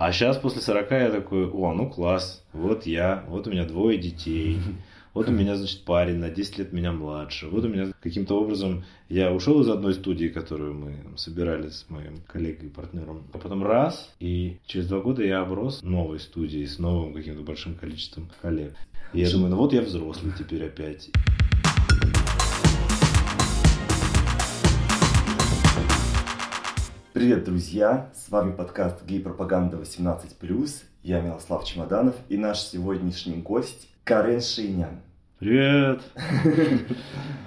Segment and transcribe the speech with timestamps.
[0.00, 3.98] А сейчас после 40 я такой, о, ну класс, вот я, вот у меня двое
[3.98, 4.56] детей,
[5.14, 7.48] вот у меня, значит, парень на 10 лет меня младше.
[7.48, 12.22] Вот у меня каким-то образом я ушел из одной студии, которую мы собирали с моим
[12.26, 13.24] коллегой и партнером.
[13.34, 17.74] А потом раз, и через два года я оброс новой студией с новым каким-то большим
[17.74, 18.74] количеством коллег.
[19.12, 21.10] И я думаю, ну вот я взрослый теперь опять.
[27.20, 28.08] Привет, друзья!
[28.14, 30.70] С вами подкаст «Гей-пропаганда 18+.»
[31.02, 35.02] Я Милослав Чемоданов и наш сегодняшний гость Карен Шейнян.
[35.38, 36.00] Привет!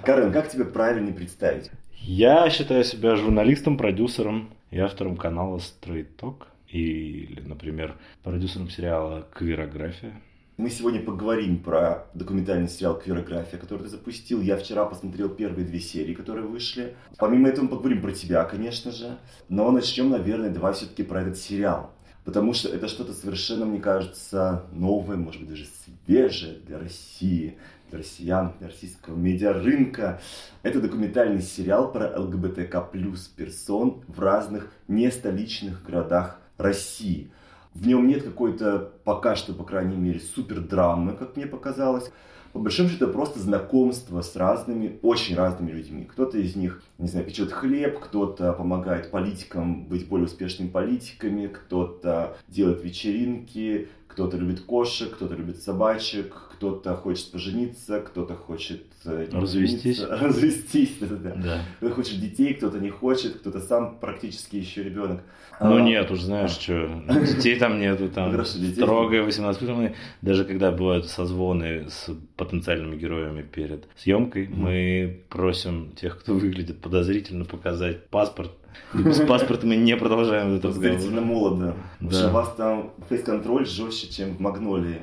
[0.04, 1.72] Карен, как тебя правильно представить?
[1.98, 6.44] Я считаю себя журналистом, продюсером и автором канала Straight Talk.
[6.68, 10.12] Или, например, продюсером сериала «Квирография».
[10.56, 14.40] Мы сегодня поговорим про документальный сериал «Квирография», который ты запустил.
[14.40, 16.94] Я вчера посмотрел первые две серии, которые вышли.
[17.18, 19.18] Помимо этого мы поговорим про тебя, конечно же.
[19.48, 21.90] Но начнем, наверное, давай все-таки про этот сериал.
[22.24, 25.66] Потому что это что-то совершенно, мне кажется, новое, может быть, даже
[26.06, 27.58] свежее для России,
[27.90, 30.20] для россиян, для российского медиарынка.
[30.62, 37.32] Это документальный сериал про ЛГБТК плюс персон в разных нестоличных городах России–
[37.74, 42.10] в нем нет какой-то, пока что, по крайней мере, супер драмы, как мне показалось.
[42.52, 46.04] По большому счету, просто знакомство с разными, очень разными людьми.
[46.04, 52.36] Кто-то из них, не знаю, печет хлеб, кто-то помогает политикам быть более успешными политиками, кто-то
[52.46, 60.00] делает вечеринки, кто-то любит кошек, кто-то любит собачек, кто-то хочет пожениться, кто-то хочет э, развестись.
[60.08, 61.34] Развестись, да, да.
[61.34, 61.60] да.
[61.78, 65.22] Кто-то хочет детей, кто-то не хочет, кто-то сам практически еще ребенок.
[65.60, 67.02] Ну а, нет, уж знаешь, что,
[67.36, 69.90] детей там нету, там Хорошо, детей строгое 18 плюс.
[70.22, 74.56] Даже когда бывают созвоны с потенциальными героями перед съемкой, mm-hmm.
[74.56, 78.52] мы просим тех, кто выглядит подозрительно, показать паспорт,
[78.94, 80.90] и без паспорта мы не продолжаем этот разговор.
[80.90, 81.76] Подозрительно молодо.
[82.00, 82.28] Да.
[82.28, 85.00] У вас там фейс-контроль жестче, чем в Магнолии.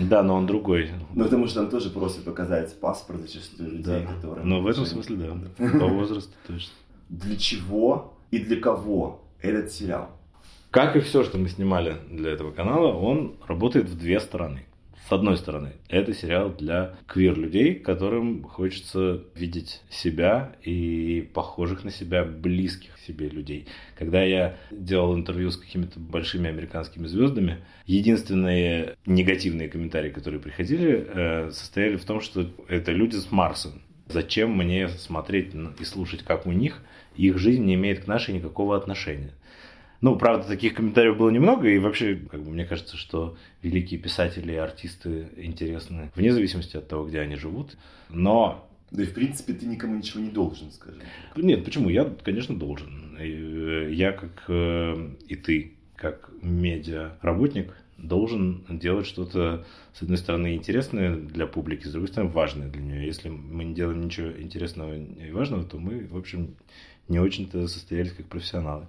[0.00, 0.90] Да, но он другой.
[1.14, 4.14] Ну, потому что там тоже просят показать паспорт зачастую людей, да.
[4.14, 4.44] которые...
[4.44, 5.78] Но в этом смысле, да.
[5.78, 6.72] По возрасту точно.
[7.08, 10.10] Для чего и для кого этот сериал?
[10.70, 14.66] Как и все, что мы снимали для этого канала, он работает в две стороны.
[15.08, 22.24] С одной стороны, это сериал для квир-людей, которым хочется видеть себя и похожих на себя,
[22.24, 23.68] близких себе людей.
[23.96, 31.50] Когда я делал интервью с какими-то большими американскими звездами, единственные негативные комментарии, которые приходили, э,
[31.52, 33.74] состояли в том, что это люди с Марса.
[34.08, 36.82] Зачем мне смотреть и слушать, как у них
[37.14, 39.30] их жизнь не имеет к нашей никакого отношения?
[40.00, 44.52] Ну, правда, таких комментариев было немного, и вообще, как бы, мне кажется, что великие писатели
[44.52, 47.76] и артисты интересны вне зависимости от того, где они живут.
[48.10, 51.00] Но да и в принципе ты никому ничего не должен, скажем.
[51.36, 51.88] Нет, почему?
[51.88, 53.16] Я, конечно, должен.
[53.18, 61.16] Э, я как э, и ты, как медиа-работник, должен делать что-то, с одной стороны, интересное
[61.16, 63.06] для публики, с другой стороны, важное для нее.
[63.06, 66.54] Если мы не делаем ничего интересного и важного, то мы, в общем,
[67.08, 68.86] не очень-то состоялись как профессионалы.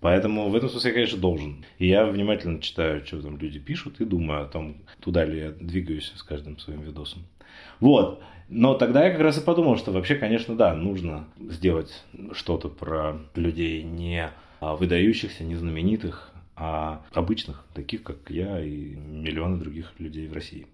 [0.00, 1.64] Поэтому в этом смысле я, конечно, должен.
[1.78, 5.50] И я внимательно читаю, что там люди пишут, и думаю о том, туда ли я
[5.50, 7.24] двигаюсь с каждым своим видосом.
[7.80, 8.22] Вот.
[8.48, 13.18] Но тогда я как раз и подумал, что вообще, конечно, да, нужно сделать что-то про
[13.34, 20.32] людей не выдающихся, не знаменитых, а обычных, таких как я и миллионы других людей в
[20.32, 20.66] России.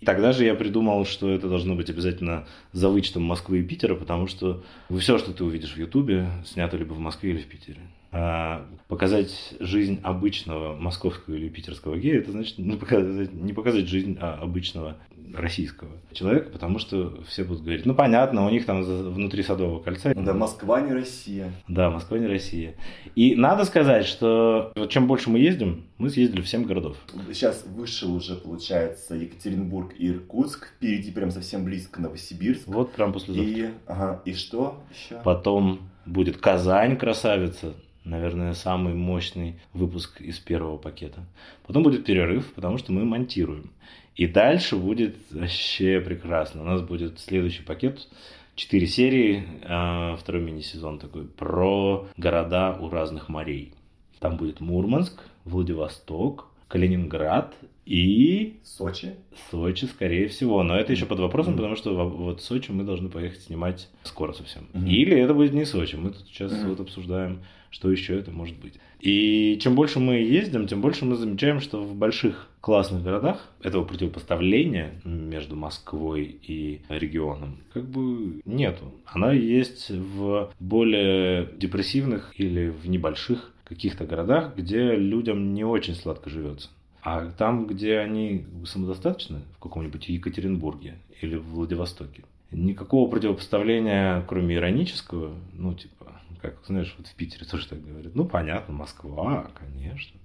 [0.00, 3.94] И тогда же я придумал, что это должно быть обязательно за вычетом Москвы и Питера,
[3.94, 7.80] потому что все, что ты увидишь в Ютубе, снято либо в Москве или в Питере.
[8.12, 14.18] А показать жизнь обычного московского или питерского гея, это значит не показать, не показать жизнь
[14.20, 14.98] а, обычного
[15.34, 20.12] российского человека, потому что все будут говорить, ну понятно, у них там внутри Садового кольца.
[20.14, 21.52] Да, Москва не Россия.
[21.68, 22.74] Да, Москва не Россия.
[23.14, 26.96] И надо сказать, что чем больше мы ездим, мы съездили в 7 городов.
[27.28, 32.66] Сейчас вышел уже, получается, Екатеринбург и Иркутск, впереди прям совсем близко Новосибирск.
[32.66, 35.20] Вот прям после И, ага, и что еще?
[35.24, 37.74] Потом будет Казань, красавица,
[38.04, 41.24] наверное, самый мощный выпуск из первого пакета.
[41.66, 43.70] Потом будет перерыв, потому что мы монтируем.
[44.14, 46.62] И дальше будет вообще прекрасно.
[46.62, 48.08] У нас будет следующий пакет,
[48.54, 53.72] четыре серии, а, второй мини-сезон такой, про города у разных морей.
[54.18, 57.54] Там будет Мурманск, Владивосток, Калининград
[57.84, 58.54] и...
[58.64, 59.14] Сочи?
[59.50, 60.62] Сочи, скорее всего.
[60.62, 61.56] Но это еще под вопросом, mm-hmm.
[61.56, 64.68] потому что вот Сочи мы должны поехать снимать скоро совсем.
[64.72, 64.88] Mm-hmm.
[64.88, 65.96] Или это будет не Сочи.
[65.96, 66.68] Мы тут сейчас mm-hmm.
[66.68, 68.80] вот обсуждаем, что еще это может быть.
[69.00, 73.84] И чем больше мы ездим, тем больше мы замечаем, что в больших классных городах этого
[73.84, 78.94] противопоставления между Москвой и регионом как бы нету.
[79.04, 86.30] Она есть в более депрессивных или в небольших каких-то городах, где людям не очень сладко
[86.30, 86.68] живется.
[87.02, 92.22] А там, где они самодостаточны, в каком-нибудь Екатеринбурге или в Владивостоке,
[92.52, 98.24] никакого противопоставления, кроме иронического, ну, типа, как, знаешь, вот в Питере тоже так говорят, ну,
[98.24, 100.20] понятно, Москва, конечно.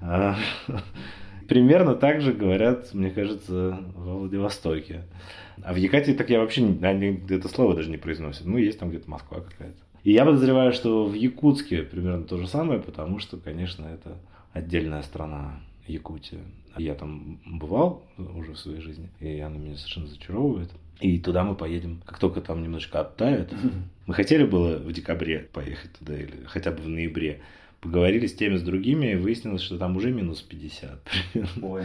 [0.00, 0.36] А,
[1.48, 5.04] примерно так же говорят, мне кажется, во Владивостоке.
[5.62, 8.46] А в Якатии так я вообще, они это слово даже не произносят.
[8.46, 9.78] Ну, есть там где-то Москва какая-то.
[10.04, 14.16] И я подозреваю, что в Якутске примерно то же самое, потому что, конечно, это
[14.52, 16.40] отдельная страна Якутия.
[16.76, 20.70] Я там бывал уже в своей жизни, и она меня совершенно зачаровывает.
[21.00, 23.52] И туда мы поедем, как только там немножко оттает.
[24.06, 27.42] Мы хотели было в декабре поехать туда или хотя бы в ноябре
[27.80, 31.00] поговорили с теми, с другими, и выяснилось, что там уже минус 50.
[31.62, 31.84] Ой.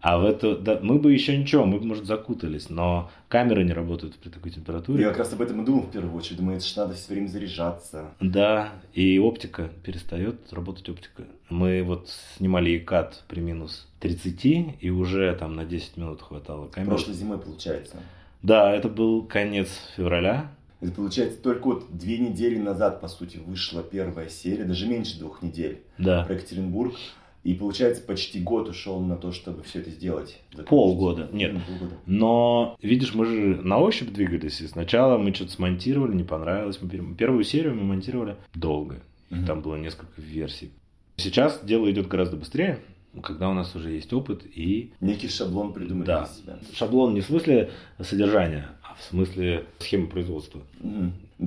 [0.00, 3.72] А в это, да, мы бы еще ничего, мы бы, может, закутались, но камеры не
[3.72, 5.02] работают при такой температуре.
[5.02, 6.38] Я как раз об этом и думал в первую очередь.
[6.38, 8.10] Думаю, это же надо все время заряжаться.
[8.20, 11.24] Да, и оптика перестает работать оптика.
[11.50, 16.96] Мы вот снимали ИКАТ при минус 30, и уже там на 10 минут хватало камеры.
[16.96, 17.98] Прошлой зимой, получается.
[18.42, 20.50] Да, это был конец февраля.
[20.80, 25.42] Это получается только вот две недели назад, по сути, вышла первая серия, даже меньше двух
[25.42, 26.24] недель да.
[26.24, 26.94] про Екатеринбург.
[27.42, 30.40] И получается, почти год ушел на то, чтобы все это сделать.
[30.68, 31.28] Полгода.
[31.32, 31.54] Нет.
[31.54, 31.96] Ну, полгода.
[32.04, 34.60] Но, видишь, мы же на ощупь двигались.
[34.60, 36.78] И сначала мы что-то смонтировали, не понравилось.
[36.82, 39.02] Мы первую серию мы монтировали долго.
[39.30, 39.46] Угу.
[39.46, 40.70] там было несколько версий.
[41.16, 42.80] Сейчас дело идет гораздо быстрее
[43.22, 44.92] когда у нас уже есть опыт и...
[45.00, 46.26] Некий шаблон придумали да.
[46.26, 46.58] себя.
[46.72, 47.70] Шаблон не в смысле
[48.00, 50.62] содержания, в смысле схемы производства.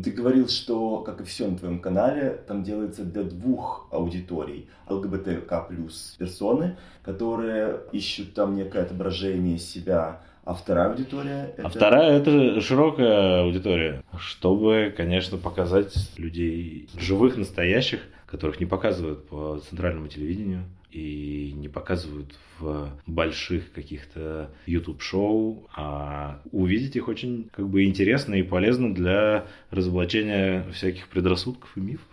[0.02, 4.68] Ты говорил, что, как и все на твоем канале, там делается для двух аудиторий.
[4.90, 11.54] ЛГБТК плюс персоны, которые ищут там некое отображение себя, а вторая аудитория?
[11.56, 11.68] Это...
[11.68, 19.62] А вторая это широкая аудитория, чтобы, конечно, показать людей живых, настоящих, которых не показывают по
[19.70, 20.64] центральному телевидению
[20.94, 28.44] и не показывают в больших каких-то YouTube-шоу, а увидеть их очень как бы интересно и
[28.44, 32.08] полезно для разоблачения всяких предрассудков и мифов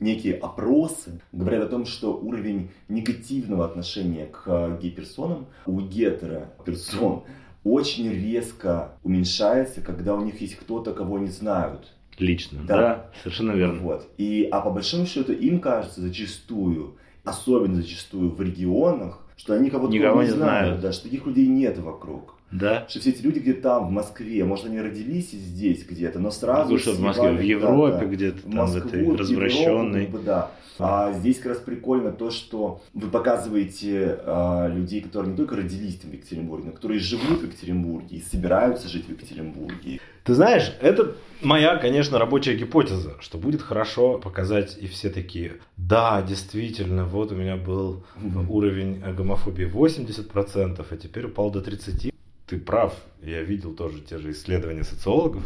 [0.00, 7.24] некие опросы говорят о том, что уровень негативного отношения к гей-персонам у гетеро-персон
[7.64, 11.92] очень резко уменьшается, когда у них есть кто-то, кого они знают.
[12.18, 13.80] Лично, да, да совершенно верно.
[13.80, 14.08] Вот.
[14.16, 16.96] И, а по большому счету им кажется зачастую,
[17.26, 21.48] особенно зачастую в регионах, что они кого-то Никого не знают, знают, да, что таких людей
[21.48, 22.35] нет вокруг.
[22.50, 22.86] Да.
[22.88, 26.72] Что все эти люди где-то там, в Москве, может, они родились здесь где-то, но сразу...
[26.72, 30.02] Ну, что в Москве, в Европе да, где-то, там, Москву, в этой развращенной.
[30.02, 30.50] Европу, да.
[30.78, 35.96] А здесь как раз прикольно то, что вы показываете а, людей, которые не только родились
[35.96, 40.00] там в Екатеринбурге, но которые живут в Екатеринбурге и собираются жить в Екатеринбурге.
[40.24, 46.20] Ты знаешь, это моя, конечно, рабочая гипотеза, что будет хорошо показать и все такие, да,
[46.20, 48.04] действительно, вот у меня был
[48.48, 52.12] уровень гомофобии 80%, а теперь упал до 30%.
[52.46, 55.42] Ты прав, я видел тоже те же исследования социологов,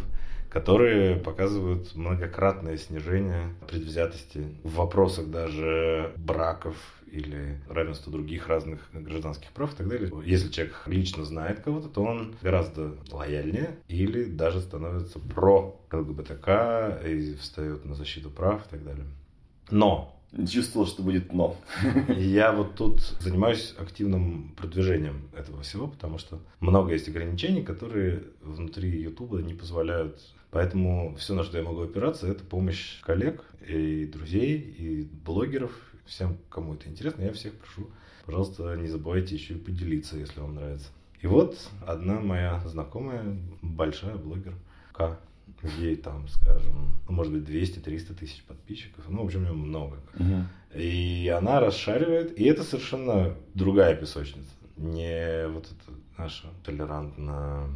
[0.51, 6.75] которые показывают многократное снижение предвзятости в вопросах даже браков
[7.11, 10.11] или равенства других разных гражданских прав и так далее.
[10.25, 17.33] Если человек лично знает кого-то, то он гораздо лояльнее или даже становится про ЛГБТК и
[17.35, 19.07] встает на защиту прав и так далее.
[19.71, 21.55] Но чувствовал, что будет но.
[22.07, 29.01] Я вот тут занимаюсь активным продвижением этого всего, потому что много есть ограничений, которые внутри
[29.01, 30.21] Ютуба не позволяют.
[30.51, 35.71] Поэтому все, на что я могу опираться, это помощь коллег и друзей, и блогеров,
[36.05, 37.23] всем, кому это интересно.
[37.23, 37.89] Я всех прошу,
[38.25, 40.89] пожалуйста, не забывайте еще и поделиться, если вам нравится.
[41.21, 44.55] И вот одна моя знакомая, большая блогер,
[44.91, 45.19] К,
[45.77, 49.97] ей там, скажем, ну, может быть, 200-300 тысяч подписчиков, ну, в общем, много.
[50.15, 50.79] Угу.
[50.79, 57.67] И она расшаривает, и это совершенно другая песочница, не вот эта наша толерантно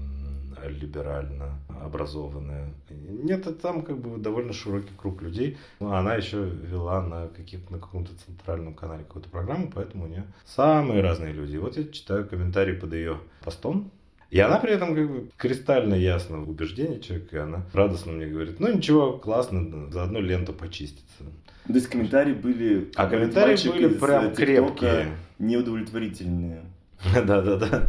[0.68, 2.70] либерально образованная.
[2.90, 5.58] Нет, там как бы довольно широкий круг людей.
[5.80, 10.26] Но она еще вела на, каких, на каком-то центральном канале какую-то программу, поэтому у нее
[10.46, 11.58] самые разные люди.
[11.58, 13.92] Вот я читаю комментарии под ее постом,
[14.36, 18.26] и она при этом как бы кристально ясно в убеждении человека, и она радостно мне
[18.26, 21.24] говорит, ну ничего, классно, заодно лента почистится.
[21.66, 22.92] То есть комментарии были...
[22.96, 25.16] А комментарии были прям крепкие.
[25.40, 26.66] Неудовлетворительные.
[27.14, 27.88] Да-да-да.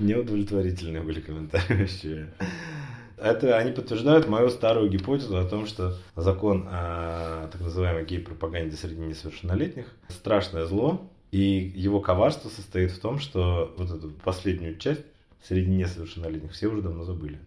[0.00, 2.26] Неудовлетворительные были комментарии вообще.
[3.16, 9.02] Это они подтверждают мою старую гипотезу о том, что закон о так называемой гей-пропаганде среди
[9.02, 11.38] несовершеннолетних страшное зло, и
[11.76, 15.02] его коварство состоит в том, что вот эту последнюю часть
[15.46, 16.52] среди несовершеннолетних.
[16.52, 17.38] Все уже давно забыли.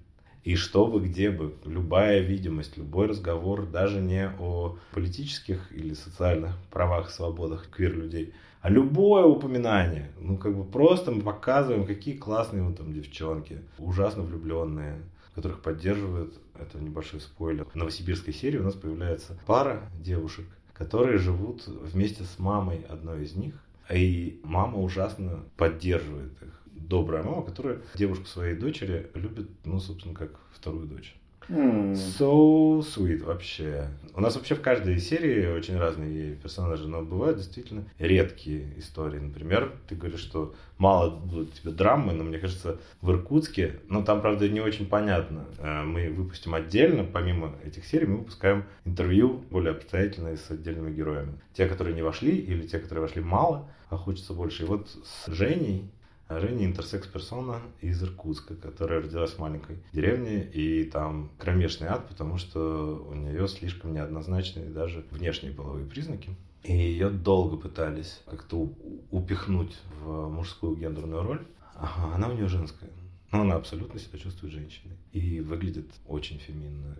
[0.43, 6.57] И что бы, где бы, любая видимость, любой разговор, даже не о политических или социальных
[6.71, 12.77] правах свободах квир-людей, а любое упоминание, ну как бы просто мы показываем, какие классные вот
[12.77, 15.01] там девчонки, ужасно влюбленные,
[15.35, 21.67] которых поддерживают, это небольшой спойлер, в новосибирской серии у нас появляется пара девушек, которые живут
[21.67, 23.55] вместе с мамой одной из них,
[23.89, 26.58] и мама ужасно поддерживает их
[26.89, 31.15] добрая мама, которая девушку своей дочери любит, ну, собственно, как вторую дочь.
[31.49, 31.93] Mm.
[31.93, 33.87] So sweet вообще.
[34.13, 39.17] У нас вообще в каждой серии очень разные персонажи, но бывают действительно редкие истории.
[39.17, 44.21] Например, ты говоришь, что мало будет тебе драмы, но мне кажется, в Иркутске, ну там,
[44.21, 45.45] правда, не очень понятно.
[45.57, 51.33] Э, мы выпустим отдельно, помимо этих серий, мы выпускаем интервью более обстоятельные с отдельными героями.
[51.53, 54.63] Те, которые не вошли, или те, которые вошли мало, а хочется больше.
[54.63, 55.89] И вот с Женей
[56.29, 63.03] Женя интерсекс-персона из Иркутска, которая родилась в маленькой деревне, и там кромешный ад, потому что
[63.09, 66.29] у нее слишком неоднозначные даже внешние половые признаки.
[66.63, 68.71] И ее долго пытались как-то
[69.09, 71.47] упихнуть в мужскую гендерную роль.
[71.73, 72.89] Она у нее женская.
[73.31, 74.97] Но она абсолютно себя чувствует женщиной.
[75.11, 76.97] И выглядит очень феминно.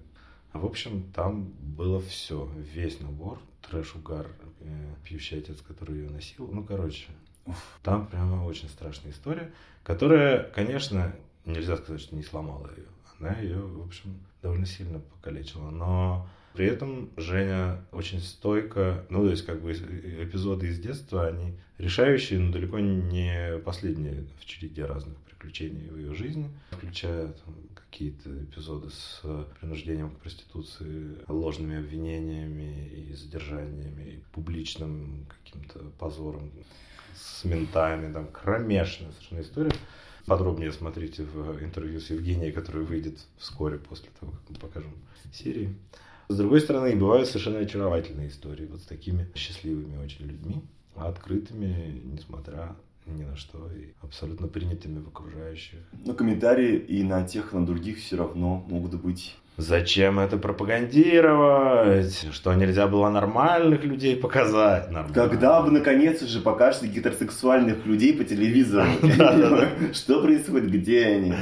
[0.54, 2.50] В общем, там было все.
[2.74, 3.40] Весь набор.
[3.70, 4.28] Трэш-угар,
[4.62, 6.48] э, пьющий отец, который ее носил.
[6.48, 7.08] Ну, короче,
[7.84, 9.52] там прямо очень страшная история,
[9.84, 11.14] которая, конечно,
[11.46, 12.86] нельзя сказать, что не сломала ее.
[13.20, 15.70] Она ее, в общем, довольно сильно покалечила.
[15.70, 21.54] Но при этом Женя очень стойко, ну, то есть, как бы, эпизоды из детства, они
[21.78, 27.34] решающие, но далеко не последние в череде разных приключений в ее жизни, включая
[27.74, 29.22] какие-то эпизоды с
[29.60, 36.52] принуждением к проституции, ложными обвинениями и задержаниями, и публичным каким-то позором
[37.20, 39.72] с ментами, там кромешная совершенно история.
[40.26, 44.92] Подробнее смотрите в интервью с Евгенией, которое выйдет вскоре после того, как мы покажем
[45.34, 45.76] серии.
[46.28, 50.62] С другой стороны, бывают совершенно очаровательные истории вот с такими счастливыми очень людьми,
[50.96, 52.76] открытыми, несмотря
[53.08, 55.80] ни на что, и абсолютно принятыми в окружающих.
[56.06, 62.28] Но комментарии и на тех, и на других все равно могут быть Зачем это пропагандировать?
[62.32, 64.90] Что нельзя было нормальных людей показать?
[64.90, 65.14] Нормально.
[65.14, 68.88] Когда вы наконец уже покажете гетеросексуальных людей по телевизору?
[69.94, 70.72] Что происходит?
[70.72, 71.34] Где они?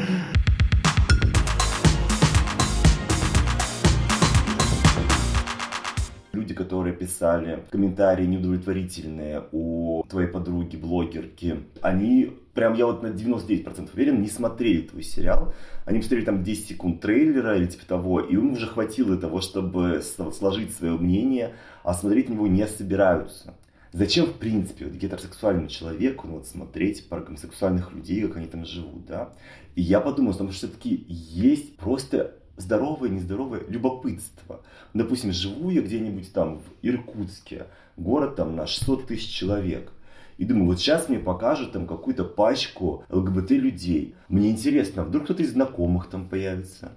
[7.17, 14.29] Писали комментарии неудовлетворительные у твоей подруги, блогерки, они прям я вот на 99% уверен, не
[14.29, 15.53] смотрели твой сериал.
[15.86, 20.01] Они посмотрели там 10 секунд трейлера или типа того, и им уже хватило того, чтобы
[20.01, 23.55] сложить свое мнение, а смотреть него не собираются.
[23.93, 28.65] Зачем, в принципе, вот гетеросексуальному человеку ну, вот, смотреть про гомосексуальных людей, как они там
[28.65, 29.33] живут, да?
[29.75, 34.62] И я подумал, что все-таки есть просто здоровое, нездоровое любопытство.
[34.94, 39.92] Допустим, живу я где-нибудь там в Иркутске, город там на 600 тысяч человек.
[40.38, 44.14] И думаю, вот сейчас мне покажут там какую-то пачку ЛГБТ людей.
[44.28, 46.92] Мне интересно, а вдруг кто-то из знакомых там появится.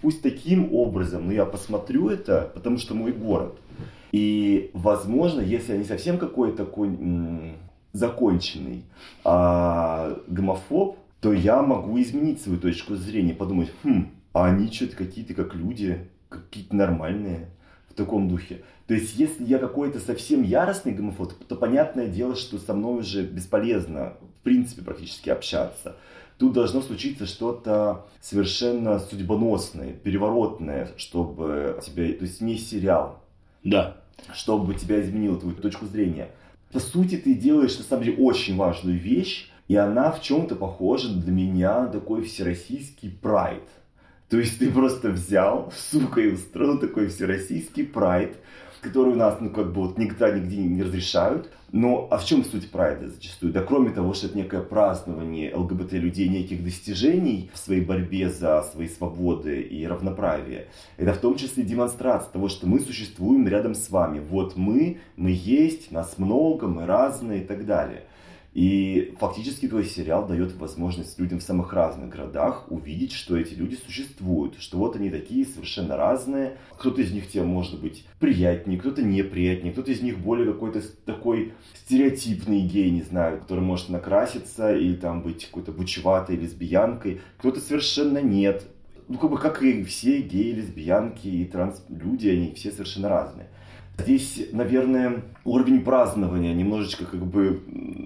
[0.00, 3.56] Пусть таким образом, но я посмотрю это, потому что мой город.
[4.10, 6.90] И, возможно, если я не совсем какой-то такой
[7.92, 8.84] законченный
[9.24, 15.34] а, гомофоб, то я могу изменить свою точку зрения, подумать, хм, а они что-то какие-то
[15.34, 17.50] как люди, какие-то нормальные
[17.88, 18.62] в таком духе.
[18.86, 23.22] То есть, если я какой-то совсем яростный гомофоб, то понятное дело, что со мной уже
[23.22, 25.96] бесполезно, в принципе, практически общаться.
[26.38, 32.12] Тут должно случиться что-то совершенно судьбоносное, переворотное, чтобы тебя...
[32.14, 33.22] То есть, не сериал.
[33.62, 33.98] Да.
[34.32, 36.30] Чтобы тебя изменило твою точку зрения.
[36.72, 41.14] По сути, ты делаешь, на самом деле, очень важную вещь, и она в чем-то похожа
[41.14, 43.62] для меня на такой всероссийский прайд.
[44.32, 48.38] То есть ты просто взял, сука, и устроил такой всероссийский прайд,
[48.80, 51.50] которые у нас, ну, как бы вот никогда нигде не разрешают.
[51.70, 53.52] Но а в чем суть прайда зачастую?
[53.52, 58.88] Да кроме того, что это некое празднование ЛГБТ-людей неких достижений в своей борьбе за свои
[58.88, 64.18] свободы и равноправие, это в том числе демонстрация того, что мы существуем рядом с вами.
[64.18, 68.04] Вот мы, мы есть, нас много, мы разные и так далее.
[68.54, 73.76] И фактически твой сериал дает возможность людям в самых разных городах увидеть, что эти люди
[73.76, 76.58] существуют, что вот они такие совершенно разные.
[76.78, 81.54] Кто-то из них тебе может быть приятнее, кто-то неприятнее, кто-то из них более какой-то такой
[81.74, 88.18] стереотипный гей, не знаю, который может накраситься или там быть какой-то бучеватой лесбиянкой, кто-то совершенно
[88.18, 88.66] нет.
[89.08, 93.48] Ну, как бы, как и все геи, лесбиянки и транс-люди, они все совершенно разные.
[93.98, 97.62] Здесь, наверное, уровень празднования немножечко как бы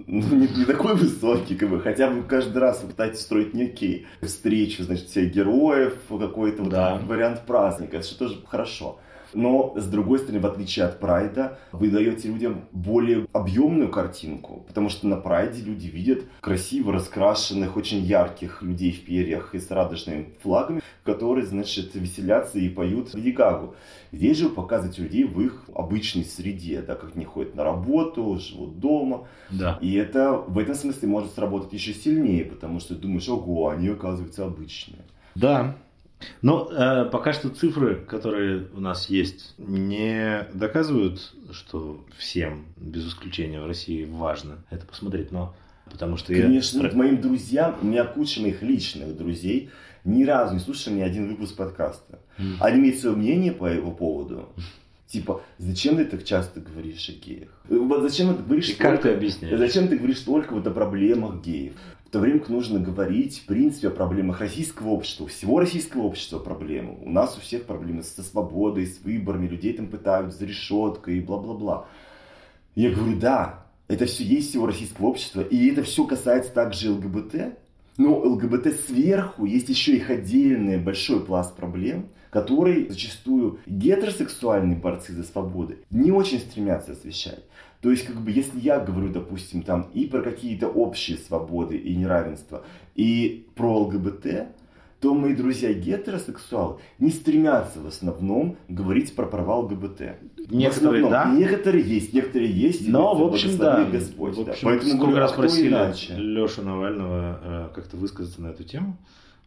[0.06, 4.82] ну, не, не такой высокий, как бы, хотя вы каждый раз пытаетесь строить некие встречи,
[4.82, 6.94] значит, всех героев, какой-то да.
[6.96, 8.98] вот вариант праздника, это же тоже хорошо.
[9.34, 14.88] Но, с другой стороны, в отличие от Прайда, вы даете людям более объемную картинку, потому
[14.88, 20.30] что на Прайде люди видят красиво раскрашенных, очень ярких людей в перьях и с радужными
[20.42, 23.74] флагами, которые, значит, веселятся и поют Леди Гагу.
[24.12, 28.38] Здесь же вы показываете людей в их обычной среде, да, как они ходят на работу,
[28.40, 29.26] живут дома.
[29.50, 29.78] Да.
[29.80, 34.44] И это в этом смысле может сработать еще сильнее, потому что думаешь, ого, они оказываются
[34.44, 35.00] обычные.
[35.34, 35.76] Да,
[36.42, 43.60] но э, пока что цифры, которые у нас есть, не доказывают, что всем, без исключения
[43.60, 45.32] в России, важно это посмотреть.
[45.32, 45.54] Но
[45.90, 46.92] потому что Конечно, я...
[46.92, 49.70] моим друзьям, у меня куча моих личных друзей,
[50.04, 52.20] ни разу не слушали ни один выпуск подкаста.
[52.38, 52.56] Mm.
[52.60, 54.48] Они имеют свое мнение по его поводу.
[55.06, 57.48] Типа, зачем ты так часто говоришь о геях?
[57.68, 58.90] Вот зачем ты говоришь И только...
[58.90, 59.58] как ты объясняешь?
[59.58, 61.74] Зачем ты говоришь только вот о проблемах геев?
[62.06, 66.38] В то время как нужно говорить, в принципе, о проблемах российского общества, всего российского общества
[66.38, 66.96] проблемы.
[67.02, 71.20] У нас у всех проблемы со свободой, с выборами, людей там пытают за решеткой и
[71.20, 71.88] бла-бла-бла.
[72.76, 77.58] Я говорю, да, это все есть всего российского общества, и это все касается также ЛГБТ.
[77.96, 82.06] Но ЛГБТ сверху есть еще их отдельный большой пласт проблем,
[82.36, 87.42] который зачастую гетеросексуальные борцы за свободы не очень стремятся освещать.
[87.80, 91.96] То есть, как бы, если я говорю, допустим, там и про какие-то общие свободы и
[91.96, 92.62] неравенство,
[92.94, 94.48] и про ЛГБТ,
[95.00, 100.00] то мои друзья гетеросексуалы не стремятся в основном говорить про права ЛГБТ.
[100.50, 101.32] Некоторые, основном, да?
[101.32, 102.86] Некоторые есть, некоторые есть.
[102.86, 103.82] Но, в общем, да.
[103.84, 104.58] Господь, в общем, да.
[104.62, 106.14] Поэтому сколько говорю, раз а просили иначе?
[106.16, 108.98] Лешу Навального э, как-то высказаться на эту тему.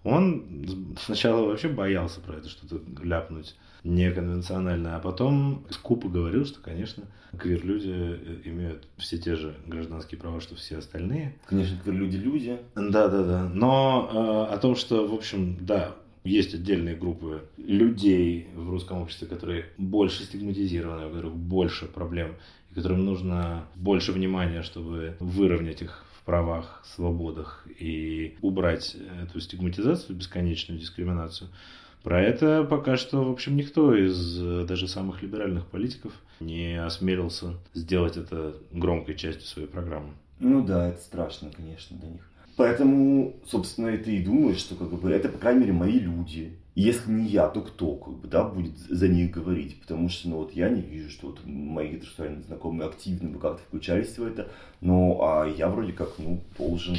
[0.04, 7.04] Он сначала вообще боялся про это что-то ляпнуть неконвенциональное, а потом скупо говорил, что, конечно,
[7.38, 11.36] квир-люди э, имеют все те же гражданские права, что все остальные.
[11.46, 12.58] Конечно, квир-люди люди.
[12.76, 13.50] Да-да-да.
[13.54, 14.10] Но
[14.50, 19.66] э, о том, что, в общем, да, есть отдельные группы людей в русском обществе, которые
[19.78, 22.36] больше стигматизированы, у которых больше проблем,
[22.72, 30.80] и которым нужно больше внимания, чтобы выровнять их правах, свободах и убрать эту стигматизацию, бесконечную
[30.80, 31.50] дискриминацию.
[32.04, 37.56] Про это пока что, в общем, никто из э, даже самых либеральных политиков не осмелился
[37.74, 40.14] сделать это громкой частью своей программы.
[40.40, 42.30] Ну да, это страшно, конечно, для них.
[42.58, 46.59] Поэтому, собственно, ты и думаешь, что как бы это, по крайней мере, мои люди.
[46.80, 49.82] Если не я, то кто, как бы, да, будет за них говорить?
[49.82, 53.62] Потому что, ну, вот я не вижу, что вот мои гетеросексуальные знакомые активно бы как-то
[53.68, 54.48] включались в это.
[54.80, 56.96] Ну, а я вроде как, ну, должен.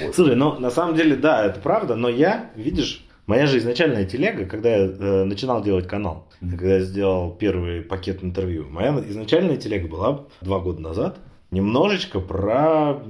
[0.00, 0.14] Вот.
[0.14, 4.46] Слушай, ну, на самом деле, да, это правда, но я, видишь, Моя же изначальная телега,
[4.46, 6.50] когда я э, начинал делать канал, mm-hmm.
[6.50, 11.18] когда я сделал первый пакет интервью, моя изначальная телега была два года назад
[11.50, 13.02] немножечко про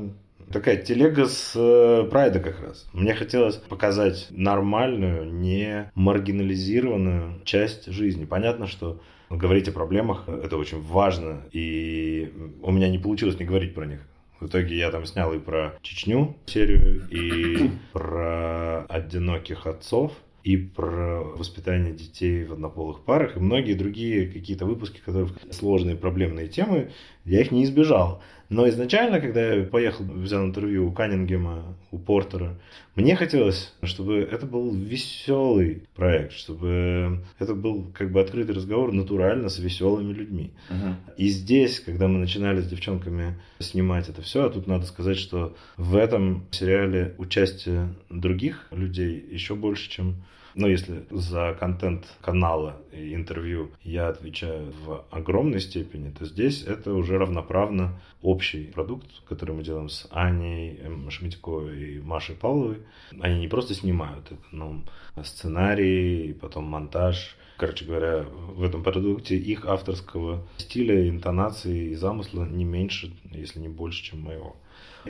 [0.52, 2.88] такая телега с э, прайда как раз.
[2.92, 8.24] Мне хотелось показать нормальную, не маргинализированную часть жизни.
[8.24, 12.32] Понятно, что говорить о проблемах это очень важно, и
[12.62, 14.00] у меня не получилось не говорить про них.
[14.40, 20.12] В итоге я там снял и про Чечню серию, и про одиноких отцов,
[20.44, 26.48] и про воспитание детей в однополых парах, и многие другие какие-то выпуски, которые сложные проблемные
[26.48, 26.90] темы,
[27.24, 28.22] я их не избежал.
[28.48, 32.58] Но изначально, когда я поехал, взял интервью у Каннингема, у Портера,
[32.94, 39.50] мне хотелось, чтобы это был веселый проект, чтобы это был как бы открытый разговор натурально
[39.50, 40.52] с веселыми людьми.
[40.70, 40.94] Uh-huh.
[41.18, 45.54] И здесь, когда мы начинали с девчонками снимать это все, а тут надо сказать, что
[45.76, 50.16] в этом сериале участие других людей еще больше, чем
[50.54, 56.94] но если за контент канала и интервью я отвечаю в огромной степени, то здесь это
[56.94, 60.80] уже равноправно общий продукт, который мы делаем с Аней
[61.10, 62.78] Шмитьковой и Машей Павловой.
[63.20, 64.82] Они не просто снимают это, но
[65.22, 67.36] сценарий, потом монтаж.
[67.56, 73.68] Короче говоря, в этом продукте их авторского стиля, интонации и замысла не меньше, если не
[73.68, 74.56] больше, чем моего.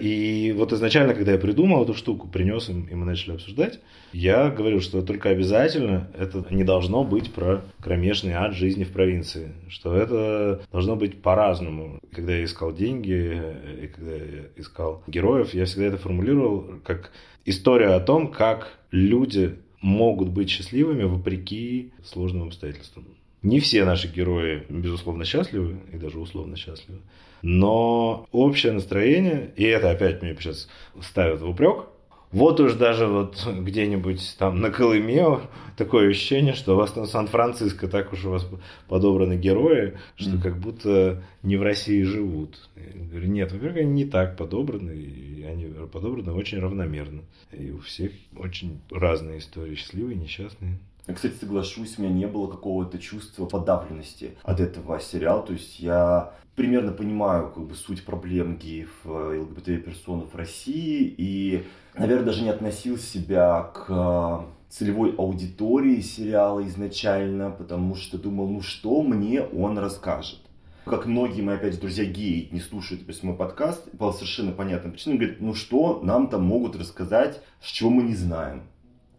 [0.00, 3.80] И вот изначально, когда я придумал эту штуку, принес им, и мы начали обсуждать,
[4.12, 9.52] я говорил, что только обязательно это не должно быть про кромешный ад жизни в провинции,
[9.68, 12.00] что это должно быть по-разному.
[12.12, 13.42] Когда я искал деньги
[13.82, 17.10] и когда я искал героев, я всегда это формулировал как
[17.44, 23.06] историю о том, как люди могут быть счастливыми вопреки сложным обстоятельствам.
[23.42, 27.00] Не все наши герои, безусловно, счастливы и даже условно счастливы.
[27.42, 30.68] Но общее настроение, и это опять мне сейчас
[31.00, 31.86] ставят в упрек,
[32.30, 35.40] Вот уж даже вот где-нибудь там на Колыме
[35.76, 38.46] такое ощущение, что у вас на Сан-Франциско так уж у вас
[38.86, 40.42] подобраны герои, что mm.
[40.42, 42.68] как будто не в России живут.
[42.76, 47.22] Я говорю, нет, во-первых, они не так подобраны, и они подобраны очень равномерно.
[47.52, 50.78] И у всех очень разные истории, счастливые, несчастные.
[51.08, 55.42] Я, кстати, соглашусь, у меня не было какого-то чувства подавленности от этого сериала.
[55.42, 61.64] То есть я примерно понимаю как бы суть проблем геев э, ЛГБТ-персон в России и,
[61.96, 68.60] наверное, даже не относил себя к э, целевой аудитории сериала изначально, потому что думал, ну
[68.60, 70.40] что мне он расскажет
[70.84, 74.52] как многие мои, опять же, друзья геи не слушают то есть, мой подкаст, по совершенно
[74.52, 78.62] понятным причинам, говорят, ну что нам там могут рассказать, с чего мы не знаем.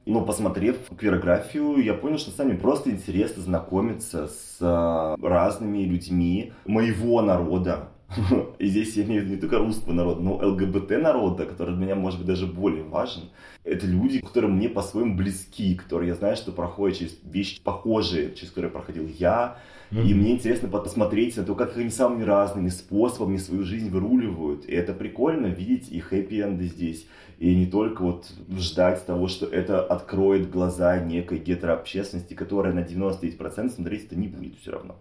[0.10, 7.22] Но посмотрев квирографию, я понял, что сами просто интересно знакомиться с а, разными людьми моего
[7.22, 7.90] народа.
[8.58, 11.86] И здесь я имею в виду не только русского народа, но ЛГБТ народа, который для
[11.86, 13.30] меня может быть даже более важен.
[13.70, 18.50] Это люди, которые мне по-своему близки, которые я знаю, что проходят через вещи похожие, через
[18.50, 19.58] которые проходил я.
[19.92, 20.08] Mm-hmm.
[20.08, 24.66] И мне интересно посмотреть на то, как они самыми разными способами свою жизнь выруливают.
[24.66, 27.06] И это прикольно видеть и хэппи-энды здесь
[27.40, 28.26] и не только вот
[28.58, 34.60] ждать того, что это откроет глаза некой гетерообщественности, которая на 99% смотреть это не будет
[34.60, 34.96] все равно.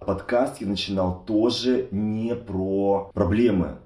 [0.00, 3.78] Подкаст я начинал тоже не про проблемы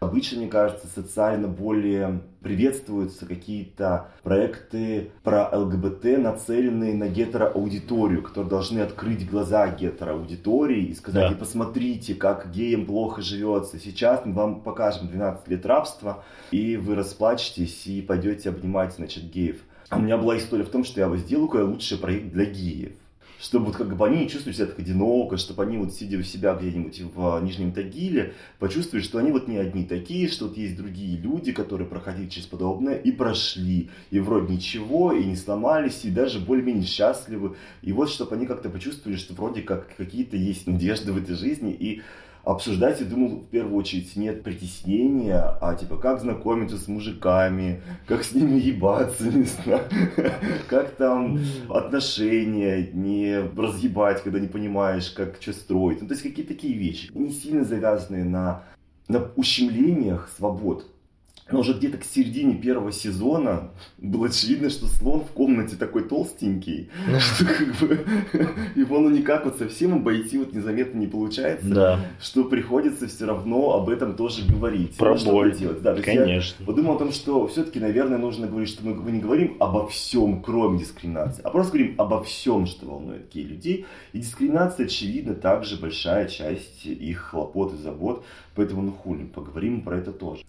[0.00, 8.78] Обычно, мне кажется, социально более приветствуются какие-то проекты про ЛГБТ, нацеленные на гетероаудиторию, которые должны
[8.80, 11.34] открыть глаза гетероаудитории и сказать, да.
[11.34, 13.78] и посмотрите, как геям плохо живется.
[13.78, 19.62] Сейчас мы вам покажем 12 лет рабства, и вы расплачетесь и пойдете обнимать, значит, геев.
[19.88, 22.92] А у меня была история в том, что я сделаю лучший проект для геев
[23.40, 26.22] чтобы вот как бы они не чувствовали себя так одиноко, чтобы они вот сидя у
[26.22, 30.56] себя где-нибудь в а, Нижнем Тагиле, почувствовали, что они вот не одни такие, что вот
[30.56, 36.04] есть другие люди, которые проходили через подобное и прошли, и вроде ничего, и не сломались,
[36.04, 37.56] и даже более-менее счастливы.
[37.82, 41.72] И вот чтобы они как-то почувствовали, что вроде как какие-то есть надежды в этой жизни,
[41.72, 42.02] и
[42.48, 48.24] обсуждать, я думал, в первую очередь нет притеснения, а типа как знакомиться с мужиками, как
[48.24, 49.82] с ними ебаться, не знаю,
[50.68, 56.00] как там отношения не разъебать, когда не понимаешь, как что строить.
[56.00, 58.62] Ну, то есть какие-то такие вещи, не сильно завязанные на,
[59.08, 60.86] на ущемлениях свобод
[61.50, 66.90] но уже где-то к середине первого сезона было очевидно, что слон в комнате такой толстенький,
[67.18, 68.06] что как бы
[68.76, 72.00] его ну никак вот совсем обойти вот незаметно не получается, да.
[72.20, 74.96] что приходится все равно об этом тоже говорить.
[74.96, 75.56] Про ну, боль.
[75.56, 75.82] Делать.
[75.82, 76.56] Да, Конечно.
[76.60, 79.86] Я подумал о том, что все-таки, наверное, нужно говорить, что мы, мы не говорим обо
[79.88, 83.86] всем, кроме дискриминации, а просто говорим обо всем, что волнует гей людей.
[84.12, 88.24] И дискриминация, очевидно, также большая часть их хлопот и забот.
[88.58, 90.42] Поэтому ну хули, поговорим про это тоже.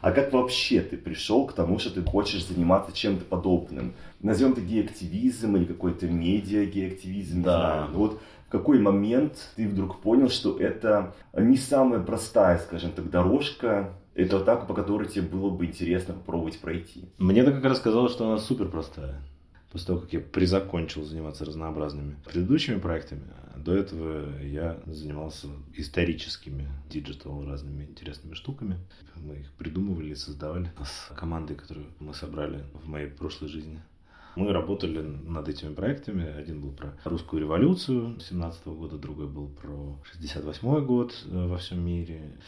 [0.00, 3.94] А как вообще ты пришел к тому, что ты хочешь заниматься чем-то подобным?
[4.20, 7.56] Назовем это геактивизм или какой-то медиа-геактивизм, да.
[7.56, 7.88] не знаю.
[7.92, 13.08] Ну вот в какой момент ты вдруг понял, что это не самая простая, скажем так,
[13.10, 17.04] дорожка, это атака, по которой тебе было бы интересно попробовать пройти?
[17.18, 19.22] Мне так как раз казалось, что она супер простая
[19.70, 23.22] после того, как я призакончил заниматься разнообразными предыдущими проектами,
[23.56, 28.78] до этого я занимался историческими digital разными интересными штуками.
[29.16, 33.80] Мы их придумывали, создавали с командой, которую мы собрали в моей прошлой жизни.
[34.36, 36.30] Мы работали над этими проектами.
[36.30, 41.84] Один был про русскую революцию 17 года, другой был про 68 год э, во всем
[41.84, 42.38] мире.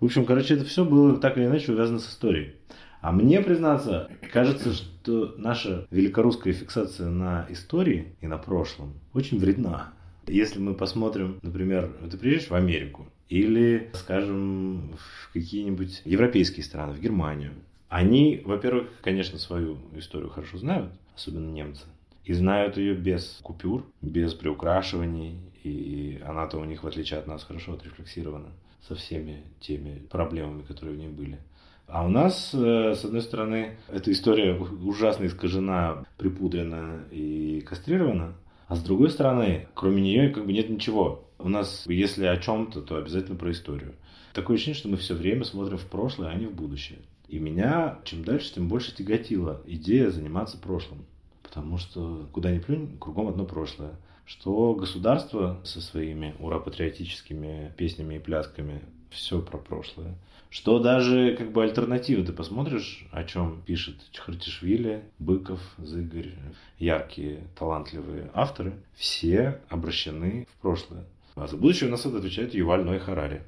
[0.00, 2.56] В общем, короче, это все было так или иначе увязано с историей.
[3.00, 9.92] А мне, признаться, кажется, что наша великорусская фиксация на истории и на прошлом очень вредна.
[10.26, 17.00] Если мы посмотрим, например, ты приезжаешь в Америку или, скажем, в какие-нибудь европейские страны, в
[17.00, 17.52] Германию,
[17.88, 21.84] они, во-первых, конечно, свою историю хорошо знают, особенно немцы,
[22.24, 27.44] и знают ее без купюр, без приукрашиваний, и она-то у них, в отличие от нас,
[27.44, 28.48] хорошо отрефлексирована
[28.86, 31.38] со всеми теми проблемами, которые в ней были.
[31.86, 38.34] А у нас, э, с одной стороны, эта история ужасно искажена, припудрена и кастрирована,
[38.66, 41.28] а с другой стороны, кроме нее как бы нет ничего.
[41.38, 43.94] У нас, если о чем-то, то обязательно про историю.
[44.32, 46.98] Такое ощущение, что мы все время смотрим в прошлое, а не в будущее.
[47.28, 51.06] И меня чем дальше, тем больше тяготила идея заниматься прошлым.
[51.42, 53.92] Потому что куда ни плюнь, кругом одно прошлое.
[54.24, 60.16] Что государство со своими ура-патриотическими песнями и плясками все про прошлое.
[60.50, 66.34] Что даже как бы альтернативы ты посмотришь, о чем пишет Чхартишвили, Быков, Зыгорь,
[66.78, 71.04] яркие, талантливые авторы, все обращены в прошлое.
[71.34, 73.42] А за будущее у нас это отвечает Юваль Ной Харари.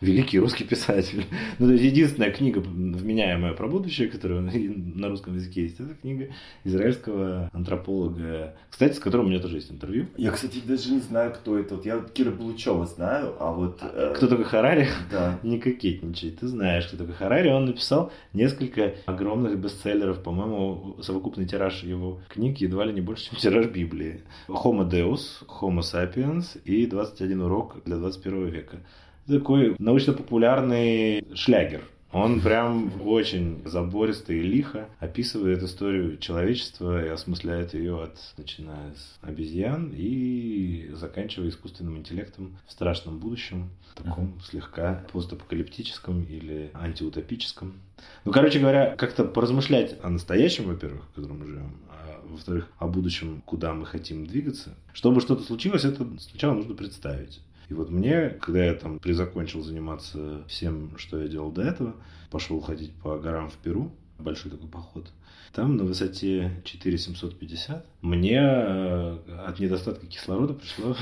[0.00, 1.24] Великий русский писатель.
[1.58, 6.28] Ну, то есть единственная книга, вменяемая про будущее, которая на русском языке есть, это книга
[6.64, 10.06] израильского антрополога, кстати, с которым у меня тоже есть интервью.
[10.16, 11.76] Я, кстати, даже не знаю, кто это.
[11.76, 13.80] Вот я Кира Булычева знаю, а вот...
[13.82, 14.14] Э...
[14.16, 14.88] Кто такой Харари?
[15.10, 15.38] Да.
[15.42, 16.30] Не кокетничай.
[16.30, 17.50] Ты знаешь, кто такой Харари.
[17.50, 20.22] Он написал несколько огромных бестселлеров.
[20.22, 24.22] По-моему, совокупный тираж его книг едва ли не больше, чем тираж Библии.
[24.48, 28.78] Homo Deus, Homo Sapiens и 21 урок для 21 века
[29.38, 31.82] такой научно-популярный шлягер.
[32.12, 39.18] Он прям очень забористо и лихо описывает историю человечества и осмысляет ее от, начиная с
[39.22, 44.44] обезьян и заканчивая искусственным интеллектом в страшном будущем, таком uh-huh.
[44.50, 47.74] слегка постапокалиптическом или антиутопическом.
[48.24, 52.88] Ну, короче говоря, как-то поразмышлять о настоящем, во-первых, в котором мы живем, а во-вторых, о
[52.88, 54.74] будущем, куда мы хотим двигаться.
[54.92, 57.40] Чтобы что-то случилось, это сначала нужно представить.
[57.70, 61.94] И вот мне, когда я там призакончил заниматься всем, что я делал до этого,
[62.30, 65.10] пошел ходить по горам в Перу, большой такой поход,
[65.54, 70.96] там на высоте 4750 мне э, от недостатка кислорода пришла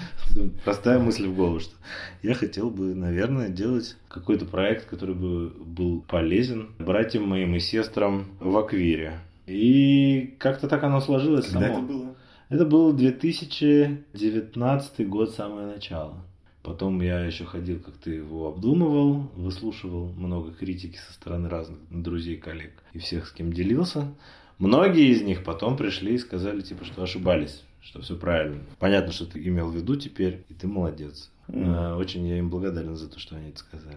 [0.64, 1.74] простая мысль в голову, что
[2.22, 8.26] я хотел бы, наверное, делать какой-то проект, который бы был полезен братьям моим и сестрам
[8.38, 9.18] в Аквире.
[9.46, 11.78] И как-то так оно сложилось Когда само.
[11.78, 12.11] это было?
[12.52, 16.22] Это был 2019 год, самое начало.
[16.62, 22.72] Потом я еще ходил, как-то его обдумывал, выслушивал много критики со стороны разных друзей, коллег
[22.92, 24.12] и всех, с кем делился.
[24.58, 28.60] Многие из них потом пришли и сказали, типа, что ошибались, что все правильно.
[28.78, 31.30] Понятно, что ты имел в виду теперь, и ты молодец.
[31.48, 31.96] Mm.
[31.96, 33.96] Очень я им благодарен за то, что они это сказали.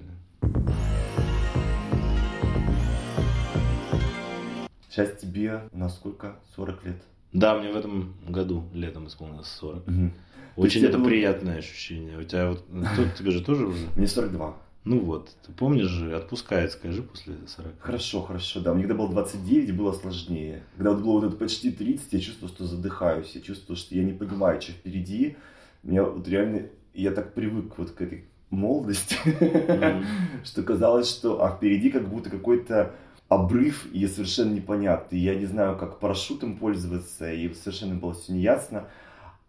[4.90, 6.38] Сейчас тебе на сколько?
[6.56, 7.04] 40 лет?
[7.36, 9.88] Да, мне в этом году летом исполнилось 40.
[9.88, 10.12] Угу.
[10.56, 11.08] Очень это было...
[11.08, 12.18] приятное ощущение.
[12.18, 13.86] У тебя вот, тут тебе же тоже уже?
[13.98, 14.56] Мне 42.
[14.86, 17.74] Ну вот, ты помнишь же, отпускает, скажи, после 40.
[17.80, 18.74] Хорошо, хорошо, да.
[18.74, 20.64] Мне когда было 29, было сложнее.
[20.78, 23.32] Когда вот было вот это почти 30, я чувствовал, что задыхаюсь.
[23.36, 25.36] Я чувствовал, что я не понимаю, что впереди.
[25.84, 29.18] Меня вот реально, я так привык вот к этой молодости,
[30.46, 32.96] что казалось, что а впереди как будто какой-то
[33.28, 35.20] обрыв и совершенно непонятный.
[35.20, 38.88] Я не знаю, как парашютом пользоваться, и совершенно было все неясно.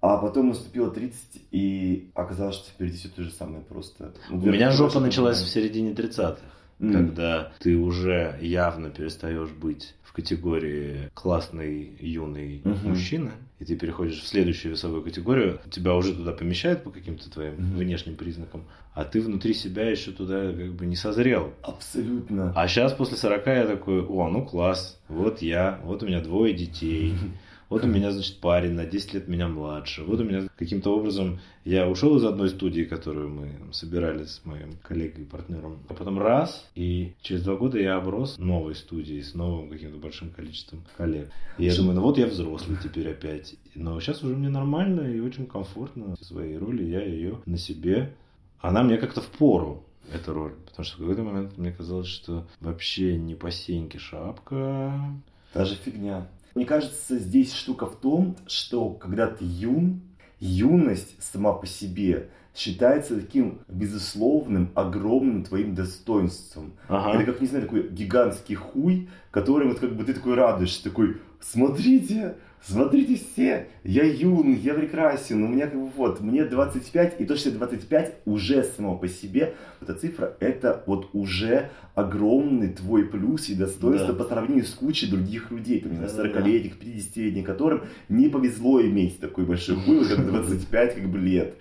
[0.00, 1.18] А потом наступило 30,
[1.50, 4.12] и оказалось, что впереди все то же самое просто.
[4.30, 6.38] У меня жопа началась в середине 30-х,
[6.78, 6.92] mm.
[6.92, 12.88] когда ты уже явно перестаешь быть категории классный юный mm-hmm.
[12.88, 17.52] мужчина, и ты переходишь в следующую весовую категорию, тебя уже туда помещают по каким-то твоим
[17.52, 17.76] mm-hmm.
[17.76, 21.52] внешним признакам, а ты внутри себя еще туда как бы не созрел.
[21.60, 22.50] Абсолютно.
[22.56, 26.54] А сейчас после 40 я такой, о, ну класс, вот я, вот у меня двое
[26.54, 27.12] детей,
[27.68, 30.04] вот у меня, значит, парень на 10 лет меня младше.
[30.04, 34.76] Вот у меня каким-то образом я ушел из одной студии, которую мы собирали с моим
[34.82, 35.78] коллегой и партнером.
[35.88, 40.30] А потом раз, и через два года я оброс новой студией с новым каким-то большим
[40.30, 41.28] количеством коллег.
[41.58, 43.56] И я думаю, ну вот я взрослый теперь опять.
[43.74, 46.84] Но сейчас уже мне нормально и очень комфортно в своей роли.
[46.84, 48.14] Я ее на себе.
[48.60, 50.54] Она мне как-то в пору эта роль.
[50.66, 54.92] Потому что в какой-то момент мне казалось, что вообще не по сеньке шапка.
[55.52, 56.28] Даже фигня.
[56.56, 60.00] Мне кажется, здесь штука в том, что когда ты юн,
[60.40, 66.72] юность сама по себе считается таким безусловным, огромным твоим достоинством.
[66.88, 67.18] Ага.
[67.18, 71.18] Это как, не знаю, такой гигантский хуй, который вот как бы ты такой радуешься, такой,
[71.42, 77.24] смотрите, Смотрите все, я юн, я прекрасен, у меня как бы вот, мне 25, и
[77.24, 83.48] то, что 25 уже само по себе, эта цифра, это вот уже огромный твой плюс
[83.50, 84.24] и достоинство да.
[84.24, 89.44] по сравнению с кучей других людей, там, да, 40-летних, 50-летних, которым не повезло иметь такой
[89.44, 91.54] большой вот как 25 как бы лет.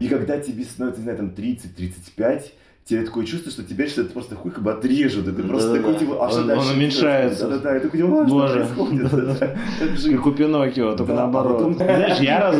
[0.00, 2.52] И когда тебе становится, не знаю, там 30-35,
[2.84, 5.76] тебе такое чувство, что что это просто хуй как бы отрежут, и ты просто да,
[5.78, 5.98] такой, да.
[5.98, 6.68] типа, а что он, дальше?
[6.68, 7.48] Он уменьшается.
[7.48, 10.16] Да-да-да, и ты понимаешь, что происходит.
[10.16, 11.74] Как у Пиноккио, только наоборот.
[11.76, 12.18] Знаешь,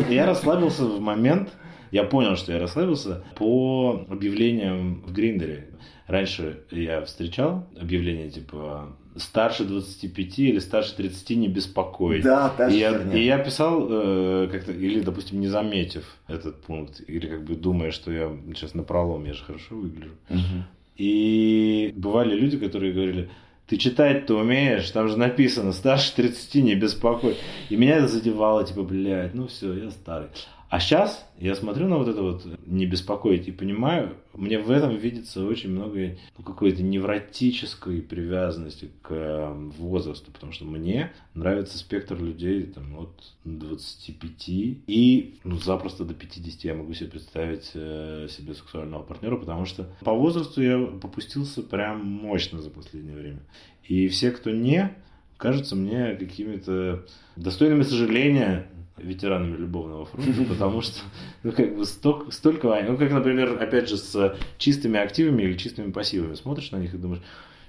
[0.09, 1.49] я расслабился в момент,
[1.91, 5.69] я понял, что я расслабился по объявлениям в Гриндере.
[6.07, 12.23] Раньше я встречал объявления типа старше 25 или старше 30 не беспокоить.
[12.23, 17.01] Да, та и, я, и я писал э, как-то, или, допустим, не заметив этот пункт,
[17.07, 20.11] или как бы думая, что я сейчас на пролом, я же хорошо выгляжу.
[20.29, 20.63] Угу.
[20.97, 23.29] И бывали люди, которые говорили,
[23.67, 27.35] ты читать-то умеешь, там же написано, старше 30 не беспокой.
[27.69, 30.27] И меня это задевало, типа, блядь, ну все, я старый.
[30.75, 34.93] А сейчас я смотрю на вот это вот не беспокоить и понимаю, мне в этом
[34.93, 42.21] видится очень много ну, какой-то невротической привязанности к э, возрасту, потому что мне нравится спектр
[42.21, 48.53] людей там, от 25 и ну, запросто до 50 я могу себе представить э, себе
[48.53, 53.39] сексуального партнера, потому что по возрасту я попустился прям мощно за последнее время.
[53.85, 54.93] И все, кто не,
[55.37, 57.05] кажутся мне какими-то
[57.37, 60.99] достойными сожаления ветеранами любовного фронта, потому что,
[61.43, 65.91] ну, как бы столько, столько, ну, как, например, опять же, с чистыми активами или чистыми
[65.91, 67.21] пассивами, смотришь на них и думаешь,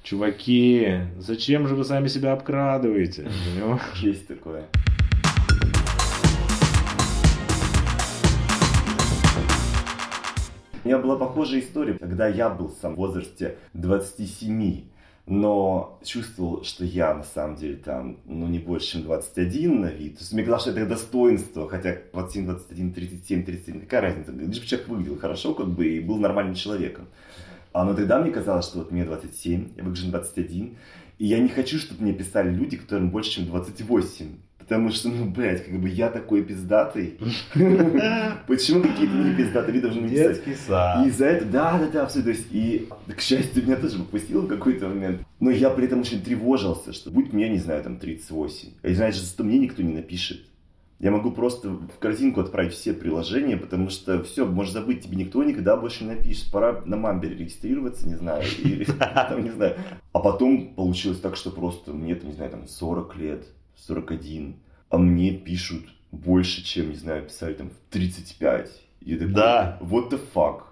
[0.02, 3.28] чуваки, зачем же вы сами себя обкрадываете?
[3.96, 4.66] Есть такое.
[10.84, 14.84] У меня была похожая история, когда я был сам в возрасте 27
[15.26, 20.14] но чувствовал, что я на самом деле там, ну, не больше, чем 21 на вид.
[20.14, 24.30] То есть мне казалось, что это достоинство, хотя 27, 21, 37, 37, какая разница?
[24.30, 27.08] Лишь бы человек выглядел хорошо, как бы, и был нормальным человеком.
[27.72, 30.76] А, но тогда мне казалось, что вот мне 27, я выгляжу 21,
[31.18, 34.26] и я не хочу, чтобы мне писали люди, которым больше, чем 28.
[34.66, 37.18] Потому что, ну, блядь, как бы я такой пиздатый.
[38.48, 40.28] Почему какие-то не пиздатые люди должны писать?
[40.28, 41.06] Детский сад.
[41.06, 42.32] И за это, да, да, да, абсолютно.
[42.32, 45.20] То есть, и, к счастью, меня тоже попустило в какой-то момент.
[45.38, 48.68] Но я при этом очень тревожился, что будь мне, не знаю, там, 38.
[48.82, 50.40] И значит, что мне никто не напишет.
[50.98, 55.44] Я могу просто в корзинку отправить все приложения, потому что все, можешь забыть, тебе никто
[55.44, 56.50] никогда больше не напишет.
[56.50, 59.76] Пора на мамбере регистрироваться, не знаю, или там, не знаю.
[60.12, 63.46] А потом получилось так, что просто мне, там, не знаю, там 40 лет,
[63.76, 64.56] 41,
[64.90, 68.70] а мне пишут больше, чем, не знаю, писали там в 35.
[69.02, 69.78] И такой, да.
[69.80, 70.62] What the fuck?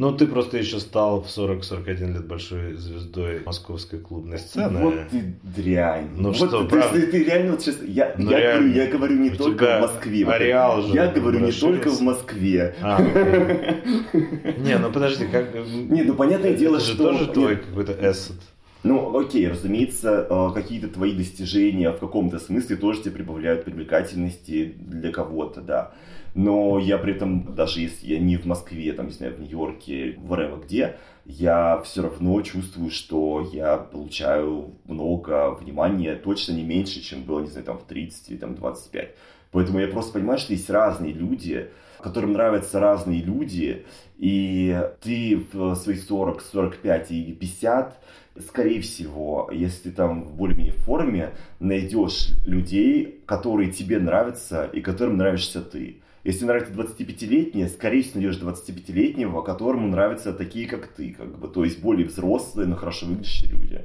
[0.00, 4.80] Ну, ты просто еще стал в 40-41 лет большой звездой московской клубной сцены.
[4.80, 6.08] Вот ты дрянь.
[6.16, 7.82] Ну вот что, ты, ты, ты, реально вот сейчас...
[7.82, 8.60] Я, ну, я, реально.
[8.60, 10.26] Говорю, я говорю не У только в Москве.
[10.26, 12.74] Ареал же я говорю не только в Москве.
[12.80, 15.54] А, Не, ну подожди, как...
[15.54, 16.92] Не, ну понятное дело, что...
[17.10, 18.40] Это же тоже твой какой-то эссет.
[18.82, 25.12] Ну, окей, разумеется, э, какие-то твои достижения в каком-то смысле тоже тебе прибавляют привлекательности для
[25.12, 25.92] кого-то, да.
[26.34, 30.14] Но я при этом, даже если я не в Москве, там, не знаю, в Нью-Йорке,
[30.14, 37.24] wherever где, я все равно чувствую, что я получаю много внимания, точно не меньше, чем
[37.24, 39.14] было, не знаю, там в 30 или там 25.
[39.50, 41.68] Поэтому я просто понимаю, что есть разные люди,
[42.00, 43.84] которым нравятся разные люди,
[44.16, 48.00] и ты в свои 40, 45 или 50
[48.40, 55.16] скорее всего, если ты там в более-менее форме, найдешь людей, которые тебе нравятся и которым
[55.16, 56.02] нравишься ты.
[56.22, 61.64] Если нравится 25-летняя, скорее всего, найдешь 25-летнего, которому нравятся такие, как ты, как бы, то
[61.64, 63.84] есть более взрослые, но хорошо выглядящие люди.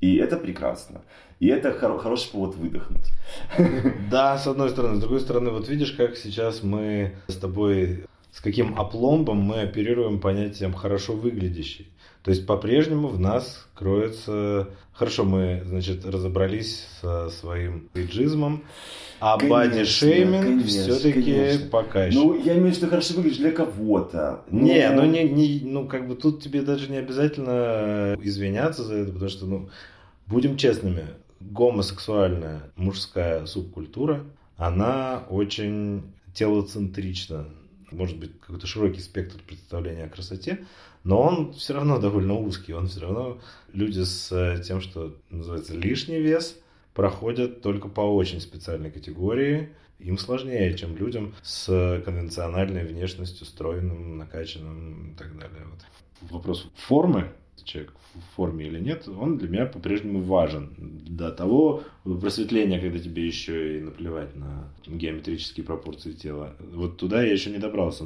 [0.00, 1.02] И это прекрасно.
[1.38, 3.06] И это хор- хороший повод выдохнуть.
[4.10, 4.96] Да, с одной стороны.
[4.96, 10.20] С другой стороны, вот видишь, как сейчас мы с тобой, с каким опломбом мы оперируем
[10.20, 11.88] понятием «хорошо выглядящий».
[12.26, 14.70] То есть по-прежнему в нас кроется...
[14.92, 18.64] Хорошо, мы, значит, разобрались со своим эйджизмом,
[19.20, 22.18] а бади-шейминг все-таки пока еще.
[22.18, 24.42] Ну, я имею в виду, что хорошо выглядишь для кого-то.
[24.50, 24.60] Но...
[24.60, 29.12] Не, ну, не, не, ну, как бы тут тебе даже не обязательно извиняться за это,
[29.12, 29.68] потому что, ну,
[30.26, 31.04] будем честными,
[31.38, 34.24] гомосексуальная мужская субкультура,
[34.56, 36.02] она очень
[36.34, 37.44] телоцентрична.
[37.92, 40.64] Может быть, какой-то широкий спектр представления о красоте,
[41.06, 42.74] но он все равно довольно узкий.
[42.74, 43.38] Он все равно
[43.72, 46.58] люди с э, тем, что называется лишний вес,
[46.94, 49.68] проходят только по очень специальной категории.
[50.00, 55.64] Им сложнее, чем людям с конвенциональной внешностью, стройным, накачанным и так далее.
[55.70, 56.30] Вот.
[56.32, 57.30] Вопрос формы
[57.64, 60.70] человек в форме или нет, он для меня по-прежнему важен.
[60.76, 66.54] До того просветления, когда тебе еще и наплевать на геометрические пропорции тела.
[66.72, 68.04] Вот туда я еще не добрался.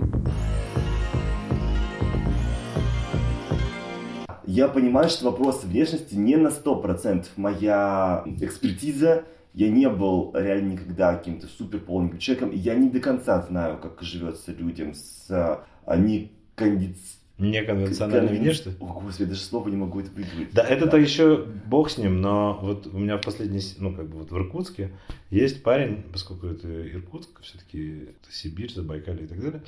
[4.51, 9.25] Я понимаю, что вопрос внешности не на 100% моя экспертиза.
[9.55, 12.51] Я не был реально никогда каким-то супер полным человеком.
[12.53, 16.97] Я не до конца знаю, как живется людям с а, не кондиц...
[17.39, 18.43] Неконвенциональной Конвен...
[18.43, 18.85] внешностью?
[18.85, 20.53] О, господи, даже слово не могу это выговорить.
[20.53, 20.99] Да, это-то да.
[20.99, 24.37] еще бог с ним, но вот у меня в последний, ну, как бы вот в
[24.37, 24.91] Иркутске
[25.31, 29.63] есть парень, поскольку это Иркутск, все-таки это Сибирь, Забайкалье и так далее.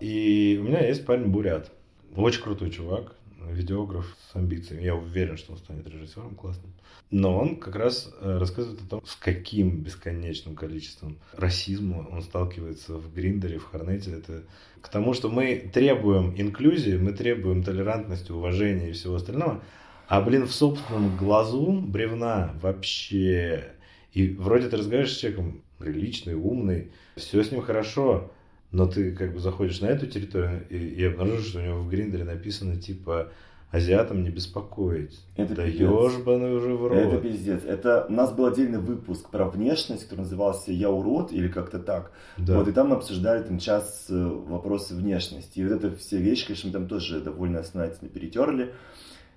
[0.00, 1.70] И у меня есть парень Бурят.
[2.16, 3.16] Очень крутой чувак,
[3.50, 4.82] видеограф с амбициями.
[4.82, 6.72] Я уверен, что он станет режиссером классным.
[7.10, 12.94] Но он как раз э, рассказывает о том, с каким бесконечным количеством расизма он сталкивается
[12.94, 14.12] в Гриндере, в Хорнете.
[14.12, 14.44] Это
[14.80, 19.62] к тому, что мы требуем инклюзии, мы требуем толерантности, уважения и всего остального.
[20.08, 23.72] А, блин, в собственном глазу бревна вообще.
[24.12, 28.32] И вроде ты разговариваешь с человеком приличный, умный, все с ним хорошо,
[28.74, 31.88] Но ты как бы заходишь на эту территорию и, и обнаружишь, что у него в
[31.88, 33.30] Гриндере написано типа
[33.70, 35.20] азиатам не беспокоить.
[35.36, 36.98] Это да ебаный уже в рот.
[36.98, 37.62] Это пиздец.
[37.64, 42.10] Это у нас был отдельный выпуск про внешность, который назывался «Я урод» или как-то так.
[42.36, 42.58] Да.
[42.58, 45.60] Вот, и там мы обсуждали там час э, вопросы внешности.
[45.60, 48.72] И вот это все вещи, конечно, мы там тоже довольно основательно перетерли.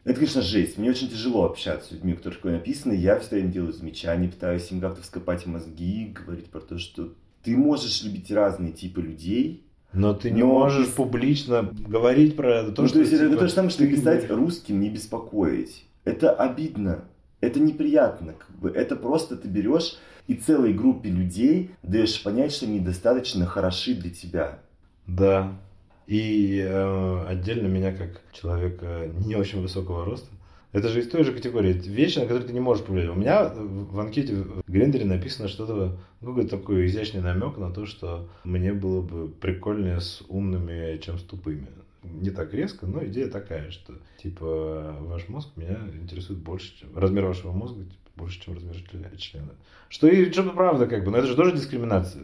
[0.03, 0.79] Это, конечно, жесть.
[0.79, 2.93] Мне очень тяжело общаться с людьми, у которых такое написано.
[2.93, 7.13] Я всегда им делаю замечания, пытаюсь им как-то вскопать мозги, говорить про то, что
[7.47, 12.73] ты можешь любить разные типы людей, Но ты не Но можешь публично говорить про это.
[12.73, 14.89] То, ну, что, то есть это, типа, это то же самое, что писать русским не
[14.89, 15.85] беспокоить.
[16.03, 17.05] Это обидно.
[17.39, 18.33] Это неприятно.
[18.33, 18.69] Как бы.
[18.69, 24.09] Это просто ты берешь и целой группе людей даешь понять, что они недостаточно хороши для
[24.09, 24.59] тебя.
[25.07, 25.57] Да.
[26.05, 30.27] И э, отдельно меня как человека не очень высокого роста.
[30.73, 31.71] Это же из той же категории.
[31.71, 33.09] Это Вещи, на которые ты не можешь повлиять.
[33.09, 38.29] У меня в анкете в Гриндере написано что-то, какой-то такой изящный намек на то, что
[38.43, 41.67] мне было бы прикольнее с умными, чем с тупыми.
[42.03, 47.25] Не так резко, но идея такая, что типа ваш мозг меня интересует больше, чем размер
[47.25, 48.75] вашего мозга типа, больше, чем размер
[49.17, 49.55] члена-.
[49.89, 52.23] Что и что правда, как бы, но это же тоже дискриминация.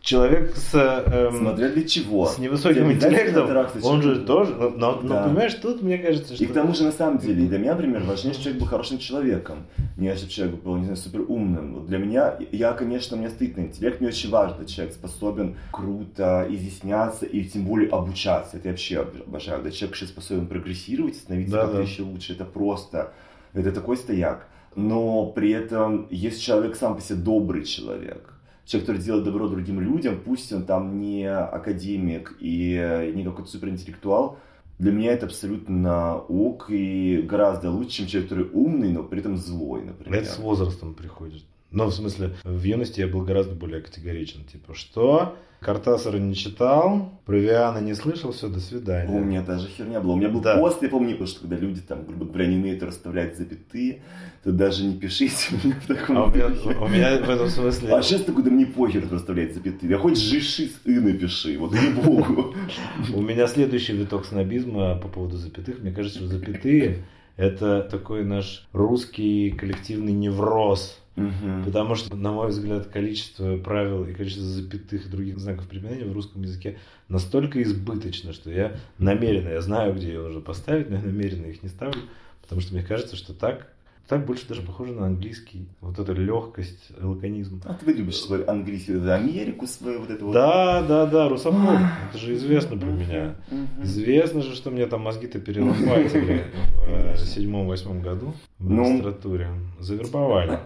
[0.00, 2.24] Человек с, эм, Смотря для чего.
[2.26, 3.50] с невысоким интеллектом,
[3.82, 5.24] он же тоже, но, но- но Да.
[5.24, 6.42] понимаешь, тут мне кажется, что...
[6.42, 8.98] И к тому же, на самом деле, для меня, например, важнее, чтобы человек был хорошим
[8.98, 9.66] человеком.
[9.98, 11.74] Не чтобы человек был, не знаю, супер умным.
[11.74, 16.46] Вот для меня, я, конечно, меня стоит на интеллект, мне очень важно, человек способен круто
[16.48, 18.56] изъясняться и тем более обучаться.
[18.56, 19.58] Это я вообще обожаю.
[19.58, 21.82] Когда человек вообще способен прогрессировать, становиться Да, как-то да.
[21.82, 23.12] еще лучше, это просто,
[23.52, 24.46] это такой стояк.
[24.76, 28.32] Но при этом, если человек сам по себе добрый человек,
[28.70, 33.50] человек, который делает добро другим людям, пусть он там не академик и э, не какой-то
[33.50, 34.38] суперинтеллектуал,
[34.78, 39.36] для меня это абсолютно ок и гораздо лучше, чем человек, который умный, но при этом
[39.36, 40.22] злой, например.
[40.22, 41.42] Это с возрастом приходит.
[41.70, 44.44] Но в смысле, в юности я был гораздо более категоричен.
[44.44, 45.36] Типа, что?
[45.60, 49.14] Картасара не читал, про Виана не слышал, все, до свидания.
[49.14, 50.14] У меня даже херня была.
[50.14, 50.56] У меня был Да.
[50.56, 54.00] пост, я помню, потому что когда люди там, грубо говоря, не умеют расставлять запятые,
[54.42, 57.94] то даже не пишите мне в таком А у меня, у меня в этом смысле...
[57.94, 59.90] А сейчас такой, да мне похер расставлять запятые.
[59.90, 62.54] Я хоть жиши с и напиши, вот ей-богу.
[63.14, 65.80] У меня следующий виток снобизма по поводу запятых.
[65.80, 67.04] Мне кажется, что запятые
[67.36, 70.99] это такой наш русский коллективный невроз.
[71.16, 71.64] Мгм.
[71.64, 76.12] Потому что, на мой взгляд, количество правил и количество запятых и других знаков препинания в
[76.12, 81.02] русском языке настолько избыточно, что я намеренно, я знаю, где ее нужно поставить, но я
[81.02, 82.00] намеренно их не ставлю,
[82.42, 83.66] потому что мне кажется, что так,
[84.08, 85.66] так больше даже похоже на английский.
[85.80, 87.60] Вот эта легкость, лаконизм.
[87.64, 90.32] А ты любишь свой английский, вот эту Америку свою, вот это вот.
[90.32, 91.78] Да, да, да, русофоб.
[92.08, 93.34] Это же известно про меня.
[93.82, 96.44] Известно же, что мне там мозги-то перелопатили
[97.14, 98.84] в седьмом-восьмом году в Ну.
[98.84, 99.48] магистратуре.
[99.78, 100.58] Завербовали.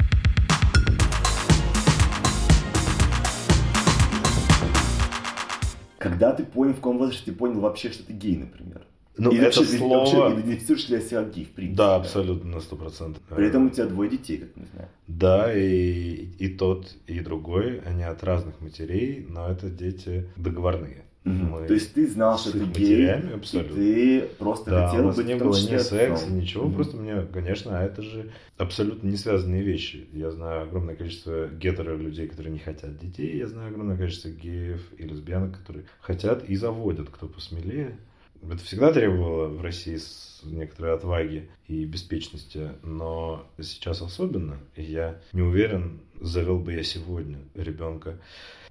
[6.24, 8.86] Когда ты понял, в каком возрасте ты понял вообще, что ты гей, например?
[9.16, 10.40] Ну, Или это вообще, ты вообще слово...
[10.40, 11.76] идентифицируешь ли себя гей, в принципе?
[11.76, 13.22] Да, абсолютно, на сто процентов.
[13.28, 14.88] При этом у тебя двое детей, как мы знаем.
[15.06, 21.03] Да, и, и тот, и другой, они от разных матерей, но это дети договорные.
[21.24, 23.74] Мы То есть ты знал, что ты гей, матерями и абсолютно.
[23.76, 26.74] ты просто Да, хотел быть не было ни секса, ничего, Мгм.
[26.74, 30.06] просто мне, конечно, это же абсолютно не связанные вещи.
[30.12, 34.82] Я знаю огромное количество гетеро людей, которые не хотят детей, я знаю огромное количество геев
[34.98, 37.96] и лесбиянок, которые хотят и заводят, кто посмелее.
[38.46, 39.98] Это всегда требовало в России
[40.42, 44.58] некоторой отваги и беспечности, но сейчас особенно.
[44.76, 48.18] И я не уверен, завел бы я сегодня ребенка.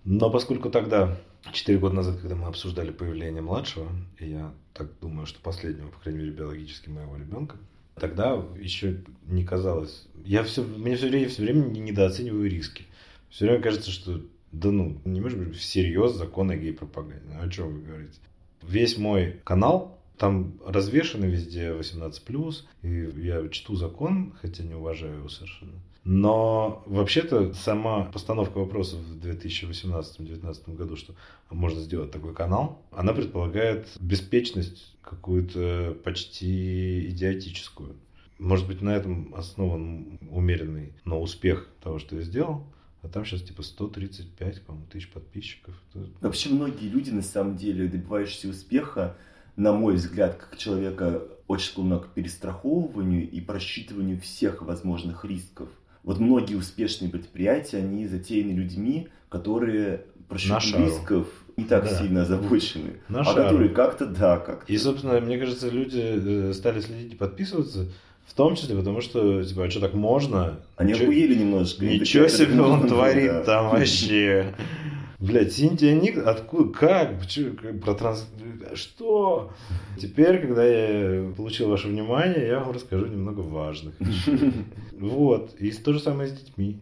[0.03, 1.17] Но поскольку тогда,
[1.51, 3.89] 4 года назад, когда мы обсуждали появление младшего,
[4.19, 7.57] и я так думаю, что последнего, по крайней мере, биологически моего ребенка,
[7.95, 10.07] тогда еще не казалось.
[10.25, 12.85] Я все, мне все время, все время не- недооцениваю риски.
[13.29, 14.21] Все время кажется, что
[14.51, 17.25] да ну, не может быть всерьез закон о гей-пропаганде.
[17.33, 18.19] Ну, О чем вы говорите?
[18.61, 25.29] Весь мой канал, там развешаны везде 18+, и я чту закон, хотя не уважаю его
[25.29, 25.73] совершенно.
[26.03, 31.15] Но вообще-то сама постановка вопросов в 2018-2019 году, что
[31.49, 37.95] можно сделать такой канал, она предполагает беспечность какую-то почти идиотическую.
[38.37, 42.65] Может быть, на этом основан умеренный, но успех того, что я сделал.
[43.01, 45.75] А там сейчас типа 135, по-моему, тысяч подписчиков.
[46.21, 49.17] Вообще многие люди, на самом деле, добивающиеся успеха,
[49.57, 55.69] на мой взгляд, как человека, очень склонны к перестраховыванию и просчитыванию всех возможных рисков.
[56.03, 60.01] Вот многие успешные предприятия, они затеяны людьми, которые
[60.35, 60.85] шару.
[60.85, 61.27] рисков
[61.57, 61.95] не так Да.
[61.99, 62.95] сильно озабочены.
[63.09, 63.43] На а шару.
[63.43, 67.87] которые как-то, да, как И, собственно, мне кажется, люди э, стали следить и подписываться,
[68.25, 70.59] в том числе потому, что, типа, а что так можно?
[70.75, 71.85] Они Чё- охуели немножко.
[71.85, 73.43] Ничего себе он «Это творит да».
[73.43, 74.53] там вообще.
[75.23, 78.27] Блядь, Синтия Ник, откуда, как, почему, как, про транс...
[78.73, 79.53] Что?
[79.97, 83.95] Теперь, когда я получил ваше внимание, я вам расскажу немного важных
[84.91, 86.81] Вот, и то же самое с детьми.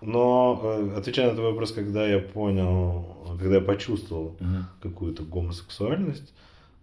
[0.00, 4.62] Но, э, отвечая на твой вопрос, когда я понял, когда я почувствовал uh-huh.
[4.82, 6.32] какую-то гомосексуальность,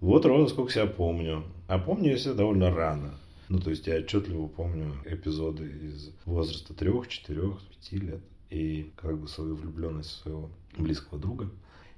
[0.02, 1.44] вот ровно сколько себя помню.
[1.68, 3.16] А помню я себя довольно рано.
[3.50, 8.22] Ну, то есть я отчетливо помню эпизоды из возраста трех, четырех, пяти лет.
[8.52, 10.50] И как бы свою влюбленность в своего
[10.84, 11.50] близкого друга.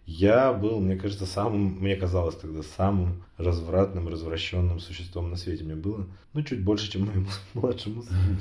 [0.05, 5.63] Я был, мне кажется, самым, мне казалось тогда, самым развратным, развращенным существом на свете.
[5.63, 8.37] Мне было, ну, чуть больше, чем моему младшему сыну,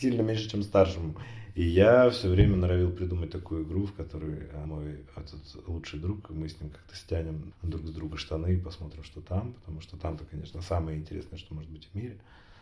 [0.00, 1.16] сильно меньше, чем старшему.
[1.54, 6.30] И я все время норовил придумать такую игру, в которой а, мой этот лучший друг,
[6.30, 9.96] мы с ним как-то стянем друг с друга штаны и посмотрим, что там, потому что
[9.96, 12.18] там-то, конечно, самое интересное, что может быть в мире.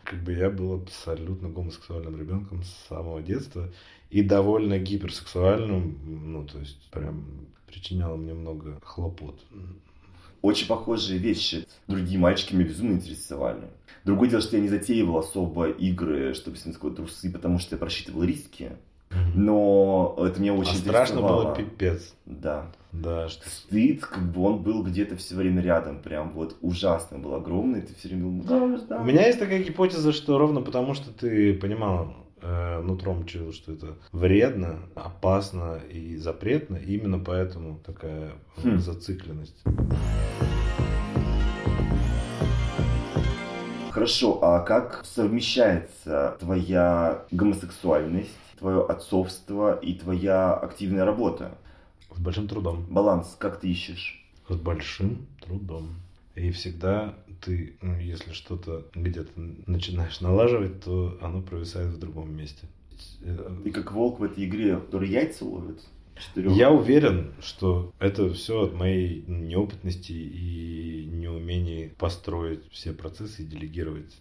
[0.09, 3.69] Как бы я был абсолютно гомосексуальным ребенком с самого детства
[4.09, 5.99] и довольно гиперсексуальным,
[6.33, 9.39] ну, то есть прям причиняло мне много хлопот.
[10.41, 11.67] Очень похожие вещи.
[11.87, 13.69] Другие мальчики меня безумно интересовали.
[14.03, 18.23] Другое дело, что я не затеивал особо игры, чтобы снять трусы, потому что я просчитывал
[18.23, 18.71] риски.
[19.33, 22.13] Но это мне очень а страшно было пипец.
[22.25, 22.71] Да.
[22.91, 23.47] Да, что...
[23.47, 27.93] Стыд, как бы он был где-то все время рядом, прям вот ужасно был огромный, ты
[27.93, 29.01] все время думал, да, да.
[29.01, 33.73] У меня есть такая гипотеза, что ровно потому, что ты понимал, э, нутром чуял, что
[33.73, 38.31] это вредно, опасно и запретно, именно поэтому такая
[38.63, 38.79] хм.
[38.79, 39.63] зацикленность.
[43.91, 48.29] Хорошо, а как совмещается твоя гомосексуальность,
[48.59, 51.57] твое отцовство и твоя активная работа?
[52.15, 52.85] С большим трудом.
[52.89, 54.23] Баланс как ты ищешь?
[54.47, 55.95] С большим трудом.
[56.35, 59.31] И всегда ты, ну, если что-то где-то
[59.65, 62.67] начинаешь налаживать, то оно провисает в другом месте.
[63.65, 65.81] И как волк в этой игре, который яйца ловит?
[66.19, 66.51] Четырех.
[66.51, 74.17] Я уверен, что это все от моей неопытности и неумения построить все процессы и делегировать.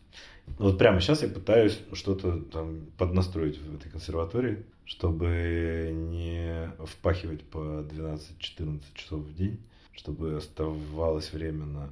[0.59, 7.83] Вот прямо сейчас я пытаюсь что-то там поднастроить в этой консерватории, чтобы не впахивать по
[7.83, 9.59] 12-14 часов в день,
[9.93, 11.91] чтобы оставалось время на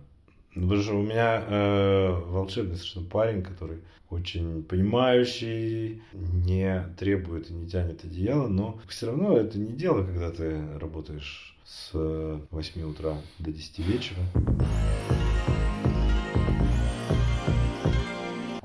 [0.62, 3.78] потому что у меня э, волшебный совершенно парень, который
[4.10, 10.30] очень понимающий, не требует и не тянет одеяло, но все равно это не дело, когда
[10.30, 11.90] ты работаешь с
[12.50, 14.20] 8 утра до 10 вечера.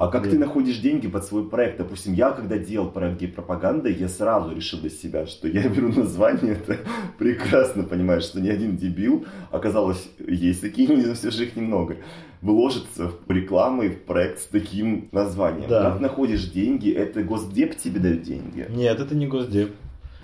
[0.02, 0.32] А как Нет.
[0.32, 1.78] ты находишь деньги под свой проект?
[1.78, 6.54] Допустим, я когда делал проект гей-пропаганды, я сразу решил для себя, что я беру название,
[6.54, 6.80] это
[7.20, 11.98] прекрасно понимаешь, что ни один дебил, оказалось, есть такие люди, но все же их немного,
[12.42, 15.70] вложится в рекламу и в проект с таким названием.
[15.70, 15.92] Да.
[15.92, 16.92] Как находишь деньги?
[16.92, 18.66] Это Госдеп тебе дает деньги?
[18.70, 19.70] Нет, это не Госдеп.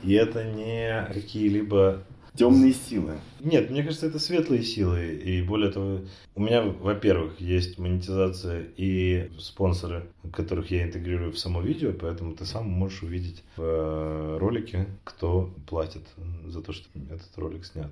[0.02, 2.02] И это не какие-либо
[2.38, 3.16] Темные силы.
[3.40, 5.16] Нет, мне кажется, это светлые силы.
[5.16, 6.02] И более того,
[6.36, 12.46] у меня, во-первых, есть монетизация и спонсоры, которых я интегрирую в само видео, поэтому ты
[12.46, 16.04] сам можешь увидеть в э, ролике, кто платит
[16.46, 17.92] за то, что этот ролик снят.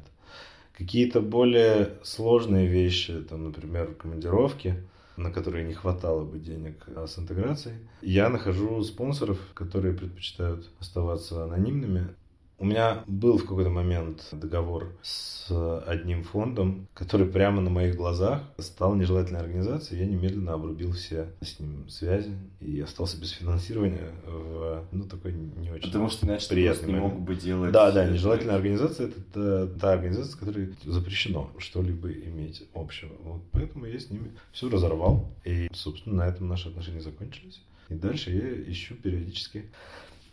[0.78, 4.76] Какие-то более сложные вещи, там, например, командировки,
[5.18, 7.78] на которые не хватало бы денег а с интеграцией.
[8.02, 12.10] Я нахожу спонсоров, которые предпочитают оставаться анонимными.
[12.58, 15.48] У меня был в какой-то момент договор с
[15.86, 20.02] одним фондом, который прямо на моих глазах стал нежелательной организацией.
[20.02, 22.32] Я немедленно обрубил все с ним связи
[22.62, 27.20] и остался без финансирования в ну, такой не очень Потому что иначе приятный не мог
[27.20, 27.74] бы делать...
[27.74, 33.12] Да, да, нежелательная организация– это та, та организация, с которой запрещено что-либо иметь общего.
[33.24, 35.30] Вот поэтому я с ними все разорвал.
[35.44, 37.62] И, собственно, на этом наши отношения закончились.
[37.90, 39.66] И дальше я ищу периодически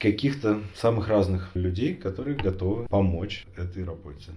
[0.02, 4.32] каких-то самых разных людей, которые готовы помочь этой работе.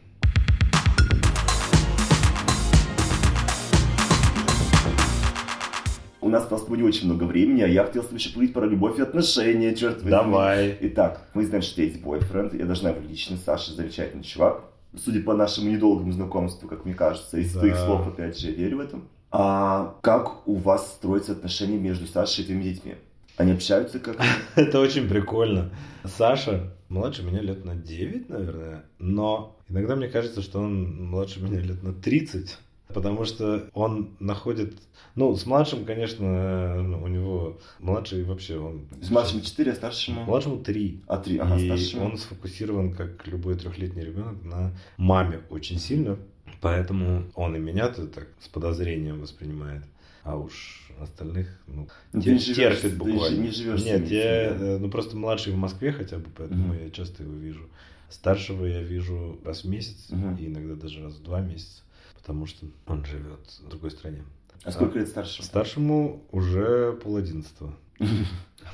[6.21, 8.65] У нас осталось не очень много времени, а я хотел с тобой еще поговорить про
[8.67, 10.11] любовь и отношения, черт возьми.
[10.11, 10.77] Давай.
[10.81, 14.65] Итак, мы знаем, что есть бойфренд, я должна его лично, Саша замечательный чувак.
[14.95, 17.61] Судя по нашему недолгому знакомству, как мне кажется, из да.
[17.61, 19.07] твоих слов, опять же, я верю в этом.
[19.31, 22.95] А как у вас строятся отношения между Сашей и твоими детьми?
[23.37, 24.17] Они общаются как
[24.55, 25.71] Это очень прикольно.
[26.03, 31.59] Саша младше меня лет на 9, наверное, но иногда мне кажется, что он младше меня
[31.59, 32.57] лет на 30,
[32.87, 34.75] потому что он находит...
[35.15, 37.57] Ну, с младшим, конечно, ну, у него...
[37.79, 38.87] Младший вообще он...
[39.01, 40.23] С младшим 4, а старшему?
[40.23, 41.03] Младшему 3.
[41.07, 42.05] А 3, ага, И старшему.
[42.05, 46.17] он сфокусирован, как любой трехлетний ребенок, на маме очень сильно.
[46.61, 49.83] Поэтому он и меня-то так с подозрением воспринимает.
[50.25, 53.37] А уж остальных, ну, ну терпит живешь, буквально.
[53.37, 54.65] Ты не живешь Нет, я, да?
[54.65, 56.83] Э, ну, просто младший в Москве хотя бы, поэтому mm-hmm.
[56.85, 57.69] я часто его вижу.
[58.09, 60.35] Старшего я вижу раз в месяц, Мгм.
[60.37, 61.83] и иногда даже раз в два месяца,
[62.17, 64.23] потому что он живет в другой стране.
[64.63, 65.43] А сколько лет старше?
[65.43, 67.75] Старшему уже пол одиннадцатого.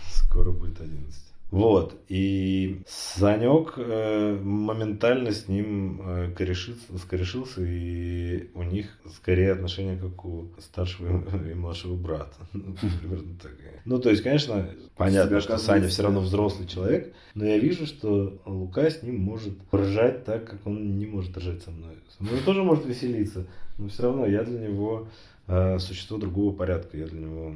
[0.10, 1.31] Скоро будет одиннадцать.
[1.52, 8.88] Вот, и Санек э, моментально с ним э, корешится, скорешился, и у них
[9.18, 11.22] скорее отношения, как у старшего
[11.52, 12.38] и младшего брата.
[12.54, 13.52] Ну, Примерно так.
[13.84, 18.42] Ну, то есть, конечно, понятно, что Саня все равно взрослый человек, но я вижу, что
[18.46, 21.96] Лука с ним может ржать так, как он не может ржать со мной.
[22.16, 23.46] Со мной он тоже может веселиться,
[23.78, 25.10] но все равно я для него
[25.48, 26.98] э, существо другого порядка.
[26.98, 27.54] Я для него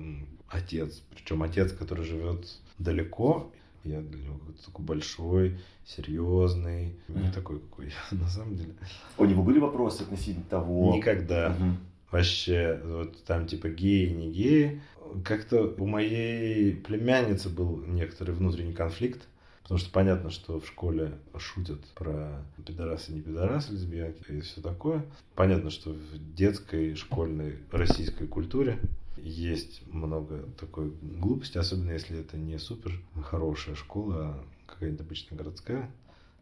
[0.50, 1.02] отец.
[1.16, 2.46] Причем отец, который живет
[2.78, 3.52] далеко.
[3.86, 6.96] Я для него какой-то такой большой, серьезный.
[7.08, 8.74] Не такой, какой я на самом деле.
[9.18, 10.96] У него были вопросы относительно того?
[10.96, 11.56] Никогда.
[11.58, 11.78] Мгм.
[12.12, 14.82] Вообще, вот там типа геи, не геи.
[15.24, 19.22] Как-то у моей племянницы был некоторый внутренний конфликт.
[19.62, 25.04] Потому что понятно, что в школе шутят про пидорасы, не пидорасы, лесбиянки и все такое.
[25.34, 28.78] Понятно, что в детской, школьной российской культуре
[29.18, 35.92] есть много такой глупости, особенно если это не супер хорошая школа, а какая-нибудь обычная городская.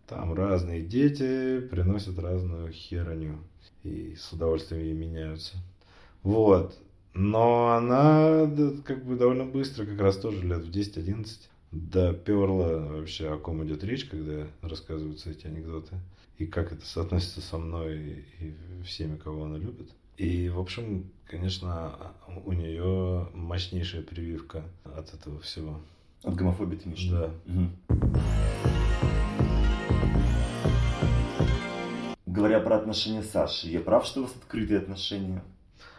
[0.07, 3.39] Там разные дети приносят разную херню
[3.84, 5.55] и с удовольствием ей меняются.
[6.24, 6.78] Вот.
[7.13, 8.49] Но она
[8.86, 11.28] как бы довольно быстро, как раз тоже лет в 10-11,
[11.71, 15.99] доперла вообще, о ком идет речь, когда рассказываются эти анекдоты.
[16.38, 18.53] И как это соотносится со мной и
[18.84, 19.89] всеми, кого она любит.
[20.18, 21.93] И, в общем, конечно,
[22.45, 25.80] у нее мощнейшая прививка от этого всего.
[26.24, 27.05] От гомофобии ты имеешь?
[27.09, 27.30] Да.
[27.45, 27.72] Мгм.
[32.26, 35.43] Говоря про отношения с Сашей, я прав, что у вас открытые отношения?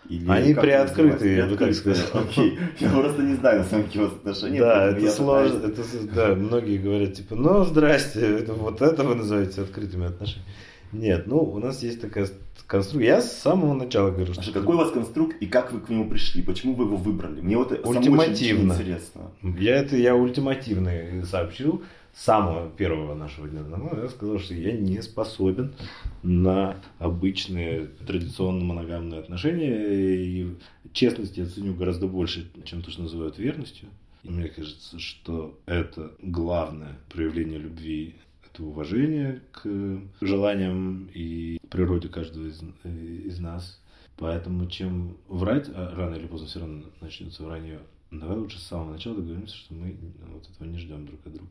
[0.08, 2.22] Или Они приоткрытые, я бы так сказал.
[2.24, 2.58] Окей.
[2.78, 4.60] Я просто не знаю, на самом деле, у вас отношения.
[4.60, 5.60] Да, это сложно.
[5.60, 10.50] пытаюсь- Это, да, многие говорят, типа, ну, здрасте, вот это вы называете открытыми отношениями.
[10.94, 12.28] Нет, ну, у нас есть такая
[12.66, 13.06] конструкция.
[13.06, 14.42] Я с самого начала говорю, что...
[14.42, 16.42] Саша, какой у вас конструкт и как вы к нему пришли?
[16.42, 17.40] Почему вы его выбрали?
[17.40, 18.74] Мне вот самому Ультимативно.
[18.74, 19.30] очень интересно.
[19.42, 21.82] Я это я ультимативно сообщил
[22.14, 24.02] с самого первого нашего дня знакомства.
[24.02, 25.74] Я сказал, что я не способен
[26.22, 30.14] на обычные традиционно моногамные отношения.
[30.14, 30.54] И
[30.92, 33.88] честность я ценю гораздо больше, чем то, что называют верностью.
[34.22, 38.14] И мне кажется, что это главное проявление любви
[38.54, 43.80] это уважение к желаниям и природе каждого из, из нас.
[44.16, 47.80] Поэтому чем врать, а рано или поздно все равно начнется вранье,
[48.12, 49.96] давай лучше с самого начала договоримся, что мы
[50.32, 51.50] вот этого не ждем друг от друга.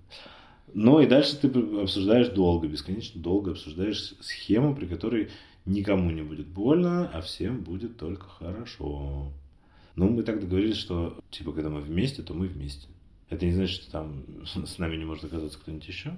[0.73, 1.47] Ну и дальше ты
[1.81, 5.29] обсуждаешь долго, бесконечно долго обсуждаешь схему, при которой
[5.65, 9.33] никому не будет больно, а всем будет только хорошо.
[9.97, 12.87] Ну, мы так договорились, что, типа, когда мы вместе, то мы вместе.
[13.29, 16.17] Это не значит, что там с нами не может оказаться кто-нибудь еще.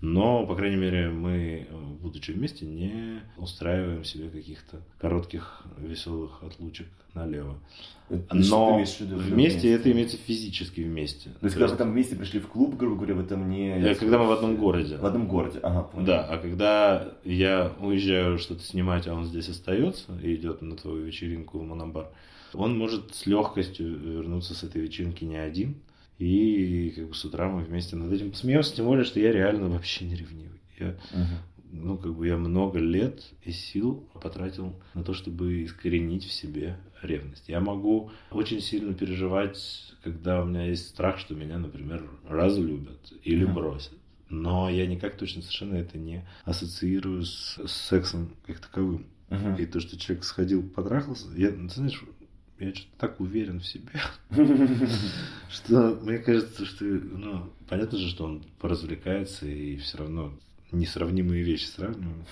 [0.00, 1.66] Но, по крайней мере, мы,
[2.02, 7.58] будучи вместе, не устраиваем себе каких-то коротких веселых отлучек налево.
[8.10, 11.30] Это Но что ты имеешь в виду, что вместе это имеется физически вместе.
[11.40, 13.70] То есть, когда вы там вместе пришли в клуб, грубо говоря, в этом не...
[13.70, 14.98] Э, Когда мы в одном городе.
[14.98, 16.06] В одном городе, ага, понял.
[16.06, 21.04] Да, а когда я уезжаю что-то снимать, а он здесь остается и идет на твою
[21.04, 22.08] вечеринку в Монобар,
[22.52, 25.76] он может с легкостью вернуться с этой вечеринки не один.
[26.18, 29.68] И как бы с утра мы вместе над этим посмеемся, тем более, что я реально
[29.68, 30.60] вообще не ревнивый.
[30.78, 31.38] Я, Мгм.
[31.72, 36.76] ну, как бы я много лет и сил потратил на то, чтобы искоренить в себе
[37.02, 37.48] ревность.
[37.48, 43.44] Я могу очень сильно переживать, когда у меня есть страх, что меня, например, разлюбят или
[43.44, 43.54] Мгм.
[43.54, 43.92] бросят.
[44.28, 49.06] Но я никак точно совершенно это не ассоциирую с, с сексом как таковым.
[49.30, 49.56] Мгм.
[49.56, 52.02] И то, что человек сходил, потрахался, я, ты знаешь,
[52.66, 53.92] я что-то так уверен в себе,
[55.50, 60.32] что мне кажется, что, ну, понятно же, что он поразвлекается и все равно
[60.72, 62.24] несравнимые вещи сравниваем.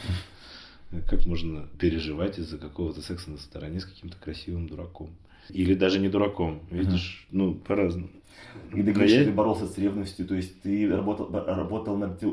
[1.09, 5.11] Как можно переживать из-за какого-то секса на стороне с каким-то красивым дураком?
[5.49, 8.11] Или даже не дураком, видишь, ну, по-разному.
[8.75, 12.27] И ты говоришь, что ты боролся с ревностью, то есть ты работал, работал над, э,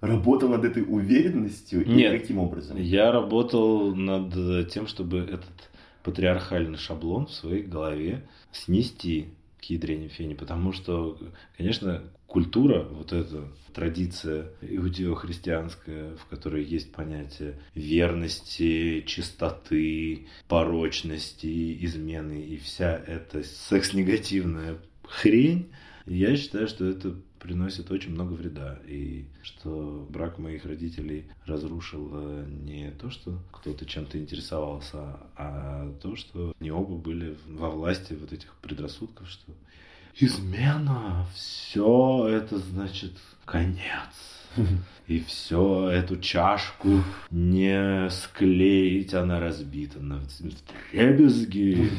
[0.00, 1.86] работал над этой уверенностью?
[1.88, 2.20] Нет.
[2.20, 2.76] каким образом?
[2.78, 5.70] Я работал над тем, чтобы этот
[6.02, 9.28] патриархальный шаблон в своей голове снести
[9.60, 11.18] к ядрене фени, потому что,
[11.56, 22.56] конечно, культура, вот эта традиция иудео-христианская, в которой есть понятие верности, чистоты, порочности, измены и
[22.56, 25.70] вся эта секс-негативная хрень,
[26.06, 28.78] я считаю, что это приносит очень много вреда.
[28.86, 36.16] И что брак моих родителей разрушил э, не то, что кто-то чем-то интересовался, а то,
[36.16, 39.52] что не оба были во власти вот этих предрассудков, что
[40.20, 43.12] измена, все это значит
[43.44, 43.78] конец.
[45.06, 50.20] И все эту чашку не склеить, она разбита на
[50.92, 51.90] дребезги.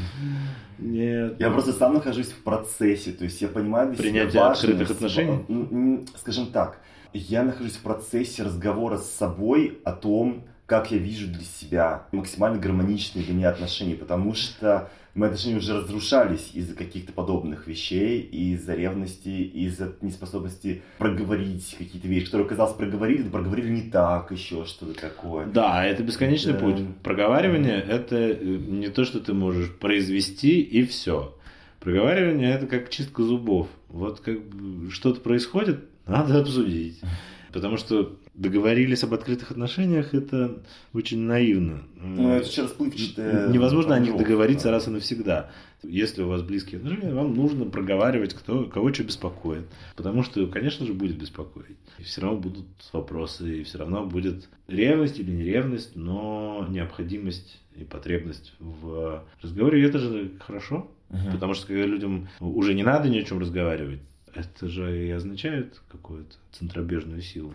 [0.78, 1.40] Нет.
[1.40, 5.44] Я просто сам нахожусь в процессе, то есть я понимаю Принятие открытых отношений?
[5.50, 6.82] м, Скажем так,
[7.14, 12.60] я нахожусь в процессе разговора с собой о том, как я вижу для себя максимально
[12.60, 18.76] гармоничные для меня отношения, потому что мои отношения уже разрушались из-за каких-то подобных вещей, из-за
[18.76, 24.94] ревности, из-за неспособности проговорить какие-то вещи, которые, казалось, проговорили, но проговорили не так, еще что-то
[24.94, 25.48] такое.
[25.48, 26.60] Да, это бесконечный Да.
[26.60, 26.78] путь.
[27.02, 31.36] Проговаривание это э, не то, что ты можешь произвести и все.
[31.80, 33.68] Проговаривание это как чистка зубов.
[33.88, 37.02] Вот как бы что-то происходит, надо обсудить.
[37.52, 40.64] Потому что договорились об открытых отношениях, это
[40.94, 41.84] очень наивно.
[41.96, 43.50] Ну, это расплывчатое.
[43.50, 45.52] Невозможно о них договориться раз и навсегда.
[45.84, 49.66] Если у вас близкие отношения, вам нужно проговаривать, кто, кого что беспокоит.
[49.96, 51.78] Потому что, конечно же, будет беспокоить.
[52.00, 57.60] И все равно будут вопросы, и все равно будет ревность или не ревность, но необходимость
[57.76, 59.82] и потребность в разговоре.
[59.82, 60.90] И это же хорошо.
[61.10, 61.32] Мгм.
[61.32, 64.00] Потому что когда людям уже не надо ни о чем разговаривать,
[64.34, 67.54] это же и означает какую-то центробежную силу.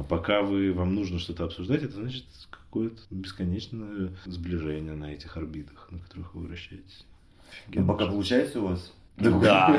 [0.00, 5.88] А пока вы, вам нужно что-то обсуждать, это значит какое-то бесконечное сближение на этих орбитах,
[5.90, 7.04] на которых вы вращаетесь.
[7.68, 8.94] Ну, пока получается у вас?
[9.18, 9.78] Да.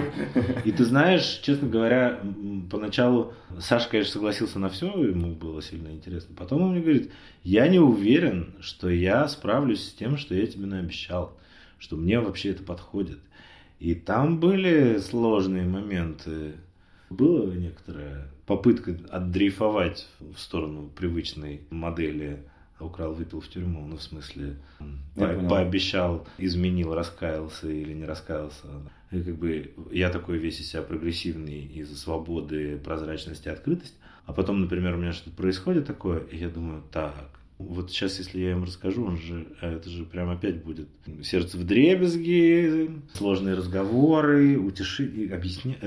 [0.63, 2.22] И ты знаешь, честно говоря,
[2.69, 6.36] поначалу Саша, конечно, согласился на все, ему было сильно интересно.
[6.38, 7.11] Потом он мне говорит,
[7.43, 11.36] я не уверен, что я справлюсь с тем, что я тебе наобещал,
[11.80, 13.17] что мне вообще это подходит.
[13.80, 16.57] И там были сложные моменты.
[17.09, 22.44] Была некоторая попытка отдрейфовать в сторону привычной модели
[22.80, 24.56] украл, выпил в тюрьму, ну, в смысле,
[25.16, 25.50] Я по- понял.
[25.50, 28.66] пообещал, изменил, раскаялся или не раскаялся.
[29.12, 33.96] И как бы я такой весь из себя прогрессивный из-за свободы, прозрачности, открытости.
[34.26, 37.30] А потом, например, у меня что-то происходит такое, и я думаю, так,
[37.60, 40.88] вот сейчас, если я им расскажу, он же, а это же прям опять будет
[41.24, 45.78] сердце в дребезги, сложные разговоры, утешить, объяснять.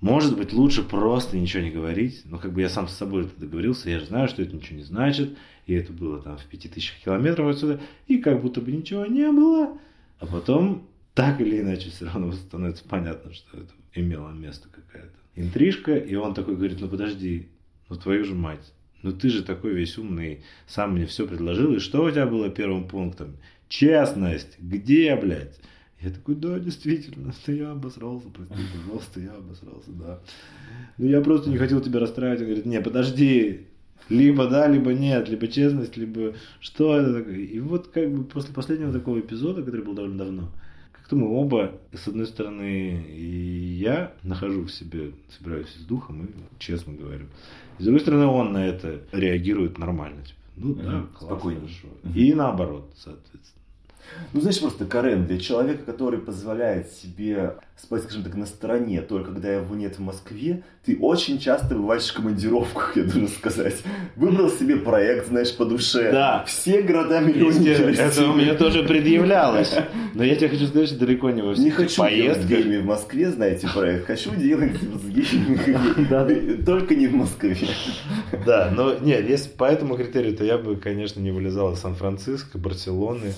[0.00, 2.22] Может быть, лучше просто ничего не говорить.
[2.24, 4.78] Но как бы я сам с собой это договорился, я же знаю, что это ничего
[4.78, 5.36] не значит.
[5.66, 7.80] И это было там в пяти тысячах километров отсюда.
[8.06, 9.76] И как будто бы ничего не было.
[10.20, 15.96] А потом, так или иначе, все равно становится понятно, что это имело место какая-то интрижка.
[15.96, 17.48] И он такой говорит, ну подожди,
[17.88, 18.72] ну твою же мать.
[19.02, 21.74] Ну ты же такой весь умный, сам мне все предложил.
[21.74, 23.36] И что у тебя было первым пунктом?
[23.68, 24.58] Честность.
[24.58, 25.58] Где, блядь?
[26.00, 30.20] Я такой, да, действительно, я обосрался, прости, пожалуйста, я обосрался, да.
[30.96, 32.40] Ну, я просто не хотел тебя расстраивать.
[32.40, 33.66] Он говорит, не, подожди,
[34.08, 37.36] либо да, либо нет, либо честность, либо что это такое.
[37.38, 40.48] И вот как бы после последнего такого эпизода, который был довольно давно,
[40.92, 46.28] как-то мы оба, с одной стороны, и я нахожу в себе, собираюсь с духом и
[46.58, 47.26] честно говорю.
[47.78, 50.22] С другой стороны, он на это реагирует нормально.
[50.22, 51.60] Типа, ну да, Мгм, класс, спокойно.
[51.60, 51.88] хорошо.
[52.14, 53.57] И наоборот, соответственно.
[54.32, 59.32] Ну, знаешь, просто Карен, для человека, который позволяет себе спать, скажем так, на стороне, только
[59.32, 63.76] когда его нет в Москве, ты очень часто бываешь в командировках, я должен сказать.
[64.16, 66.10] Выбрал себе проект, знаешь, по душе.
[66.10, 66.44] Да.
[66.46, 69.74] Все города миллионники Это у меня тоже предъявлялось.
[70.14, 72.48] Но я тебе хочу сказать, что далеко не во всех Не хочу делать поездках.
[72.48, 74.06] геями в Москве, знаете, проект.
[74.06, 77.56] Хочу делать с геями, только не в Москве.
[78.44, 82.58] Да, но нет, если по этому критерию, то я бы, конечно, не вылезал из Сан-Франциско,
[82.58, 83.34] Барселоны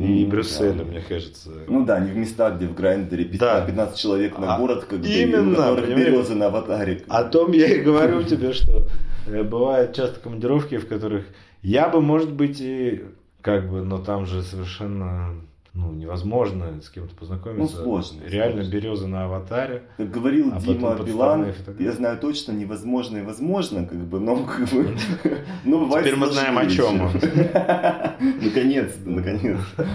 [0.00, 0.84] и Ну, Брюсселя, да.
[0.84, 1.50] мне кажется.
[1.68, 3.66] Ну да, не в местах, где в Грайндере 15, Да.
[3.66, 7.02] 15 человек на А, город, как бы, именно, березы на аватаре.
[7.08, 8.86] О том я и говорю тебе, что
[9.26, 11.26] э, бывают часто командировки, в которых
[11.62, 13.02] я бы, может быть, и
[13.42, 15.34] как бы, но там же совершенно
[15.72, 17.76] ну, невозможно с кем-то познакомиться.
[17.76, 18.70] Ну, сложно, Реально сложно.
[18.72, 19.82] березы на аватаре.
[19.96, 21.46] Как говорил А Дима Билан,
[21.78, 24.96] я знаю точно, невозможно и возможно, как бы, но как бы,
[25.64, 27.10] но бывает Теперь мы знаем, о чем он.
[28.42, 29.88] Наконец-то, наконец-то.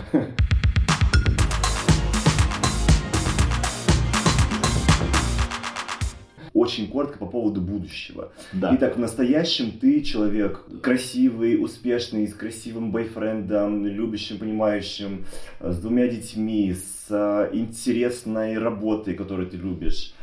[6.66, 8.32] Очень коротко по поводу будущего.
[8.54, 8.76] Да.
[8.76, 15.26] Итак, в настоящем ты человек красивый, успешный, с красивым бойфрендом, любящим, понимающим,
[15.60, 20.14] э, с двумя детьми, с э, интересной работой, которую ты любишь.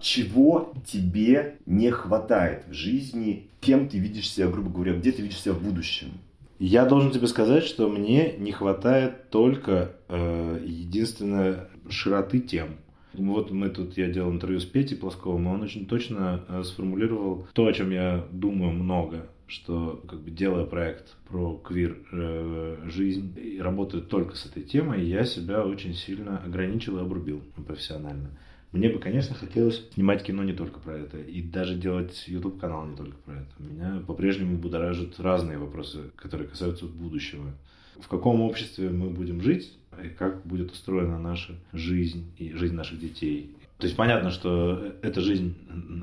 [0.00, 3.48] Чего тебе не хватает в жизни?
[3.60, 6.12] Кем ты видишь себя, грубо говоря, где ты видишь себя в будущем?
[6.58, 12.76] Я должен тебе сказать, что мне не хватает только э, единственное широты тем.
[13.18, 17.46] Вот мы тут, я делал интервью с Петей Плосковым, и он очень точно э, сформулировал
[17.52, 19.28] то, о чем я думаю много.
[19.48, 25.04] что как бы делая проект про квир э, жизнь и работаю только с этой темой,
[25.04, 28.30] я себя очень сильно ограничил и обрубил профессионально.
[28.72, 32.86] Мне бы, конечно, хотелось снимать кино не только про это, и даже делать YouTube канал
[32.86, 33.48] не только про это.
[33.58, 37.54] Меня по-прежнему будоражат разные вопросы, которые касаются будущего.
[37.98, 43.00] В каком обществе мы будем жить, и как будет устроена наша жизнь и жизнь наших
[43.00, 43.54] детей.
[43.78, 45.54] То есть понятно, что эта жизнь,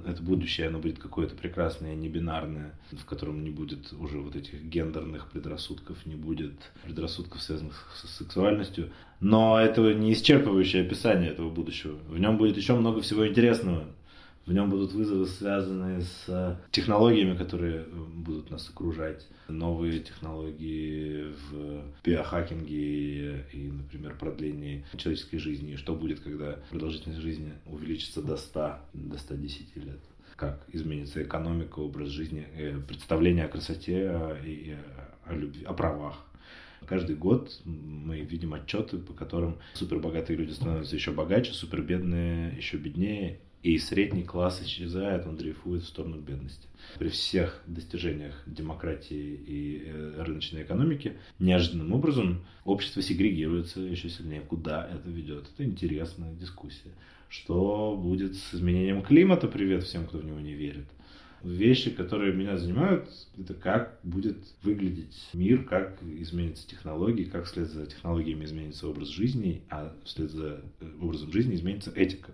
[0.06, 4.64] это будущее, оно будет какое-то прекрасное, не бинарное, в котором не будет уже вот этих
[4.64, 8.92] гендерных предрассудков, не будет предрассудков, связанных с сексуальностью.
[9.20, 11.98] Но это не исчерпывающее описание этого будущего.
[12.08, 13.86] В нем будет еще много всего интересного.
[14.46, 19.26] В нем будут вызовы, связанные с э, технологиями, которые э, будут нас окружать.
[19.48, 25.76] Новые технологии в биохакинге и, например, продлении человеческой жизни.
[25.78, 30.00] Что будет, когда продолжительность жизни увеличится до 100, до 110 лет?
[30.36, 34.76] Как изменится экономика, образ жизни, э, представление о красоте и
[35.26, 36.24] о любви, о правах.
[36.86, 43.40] Каждый год мы видим отчеты, по которым супербогатые люди становятся еще богаче, супербедные еще беднее,
[43.66, 46.68] и средний класс исчезает, он дрейфует в сторону бедности.
[47.00, 54.42] При всех достижениях демократии и э, рыночной экономики неожиданным образом общество сегрегируется еще сильнее.
[54.42, 55.50] Куда это ведет?
[55.52, 56.92] Это интересная дискуссия.
[57.28, 59.48] Что будет с изменением климата?
[59.48, 60.86] Привет всем, кто в него не верит.
[61.42, 67.88] Вещи, которые меня занимают, это как будет выглядеть мир, как изменятся технологии, как вслед за
[67.88, 72.32] технологиями изменится образ жизни, а вслед за э, образом жизни изменится этика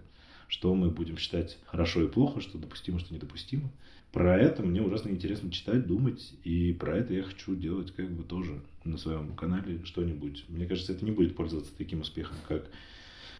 [0.52, 3.72] что мы будем считать хорошо и плохо, что допустимо, что недопустимо.
[4.12, 8.24] Про это мне ужасно интересно читать, думать, и про это я хочу делать как бы
[8.24, 10.44] тоже на своем канале что-нибудь.
[10.50, 12.66] Мне кажется, это не будет пользоваться таким успехом, как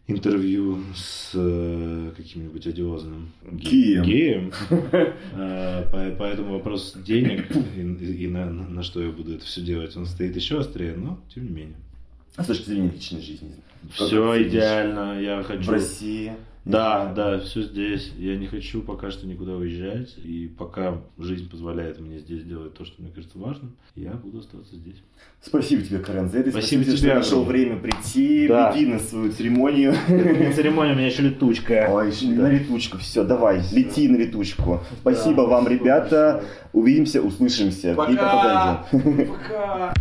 [0.06, 4.04] интервью с э, каким-нибудь одиозным геем.
[4.04, 4.52] геем.
[5.34, 5.86] А,
[6.18, 10.34] поэтому вопрос денег и, и на, на что я буду это все делать, он стоит
[10.34, 11.76] еще острее, но тем не менее.
[12.36, 13.50] А с точки зрения личной жизни?
[13.92, 15.64] Все идеально, я хочу...
[15.64, 16.32] В России?
[16.64, 18.12] Да, да, все здесь.
[18.16, 20.16] Я не хочу пока что никуда уезжать.
[20.18, 24.76] И пока жизнь позволяет мне здесь делать то, что мне кажется важным, я буду оставаться
[24.76, 25.02] здесь.
[25.40, 26.50] Спасибо тебе, Карен, за это.
[26.50, 28.46] Спасибо, Спасибо тебе, что нашел время прийти.
[28.46, 28.72] Да.
[28.72, 29.94] Беги на свою церемонию.
[30.08, 31.88] Не церемония, у меня еще летучка.
[31.90, 32.98] Ой, еще на летучку.
[32.98, 34.80] Все, давай, лети на летучку.
[35.00, 36.44] Спасибо вам, ребята.
[36.72, 37.94] Увидимся, услышимся.
[37.94, 38.86] Пока.
[38.92, 39.94] Пока.